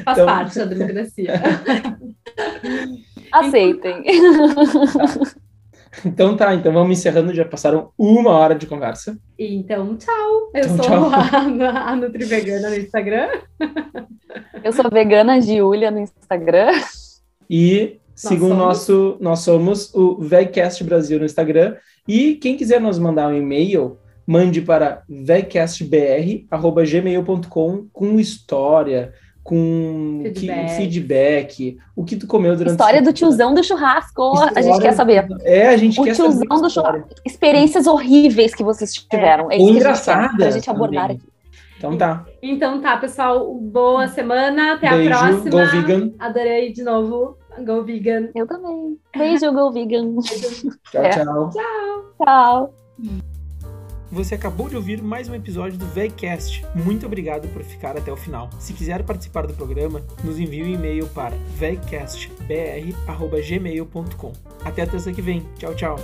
[0.04, 1.32] Faz Então- parte da democracia.
[3.32, 4.04] Aceitem.
[6.04, 7.34] Então tá, então vamos encerrando.
[7.34, 9.18] Já passaram uma hora de conversa.
[9.38, 10.50] Então, tchau.
[10.54, 11.10] Eu Então, sou tchau.
[11.12, 13.28] A, a Nutri Vegana no Instagram.
[14.62, 16.70] Eu sou vegana Giulia no Instagram.
[17.48, 18.64] E sigam o somos.
[18.64, 19.16] nosso.
[19.20, 21.74] Nós somos o VegCast Brasil no Instagram.
[22.06, 29.12] E quem quiser nos mandar um e-mail, mande para vegcastbr.gmail.com com história,
[29.42, 30.76] com que- Feedback.
[30.76, 34.22] feedback, o que tu comeu durante História do essa- tiozão do churrasco.
[34.38, 35.26] A gente História- quer saber.
[35.42, 36.60] É, a gente O quer tiozão saber.
[36.60, 37.04] do história.
[37.24, 39.50] Experiências horríveis que vocês tiveram.
[39.50, 39.82] É Ou que
[40.42, 41.16] a gente abordar também.
[41.16, 41.26] aqui.
[41.78, 42.26] Então tá.
[42.42, 43.54] Então tá, pessoal.
[43.54, 44.74] Boa semana.
[44.74, 45.50] Até Beijo, a próxima.
[45.50, 46.10] go vegan.
[46.18, 47.36] Adorei de novo.
[47.66, 48.28] Go Vegan.
[48.34, 48.96] Eu também.
[49.16, 50.14] Beijo, Go Vegan.
[50.92, 51.08] Tchau, É.
[51.10, 51.50] tchau.
[52.22, 52.74] Tchau.
[54.10, 56.66] Você acabou de ouvir mais um episódio do VegCast.
[56.74, 58.50] Muito obrigado por ficar até o final.
[58.58, 64.32] Se quiser participar do programa, nos envie um e-mail para vegcastbr.gmail.com.
[64.64, 65.46] Até a terça que vem.
[65.56, 65.94] Tchau, tchau.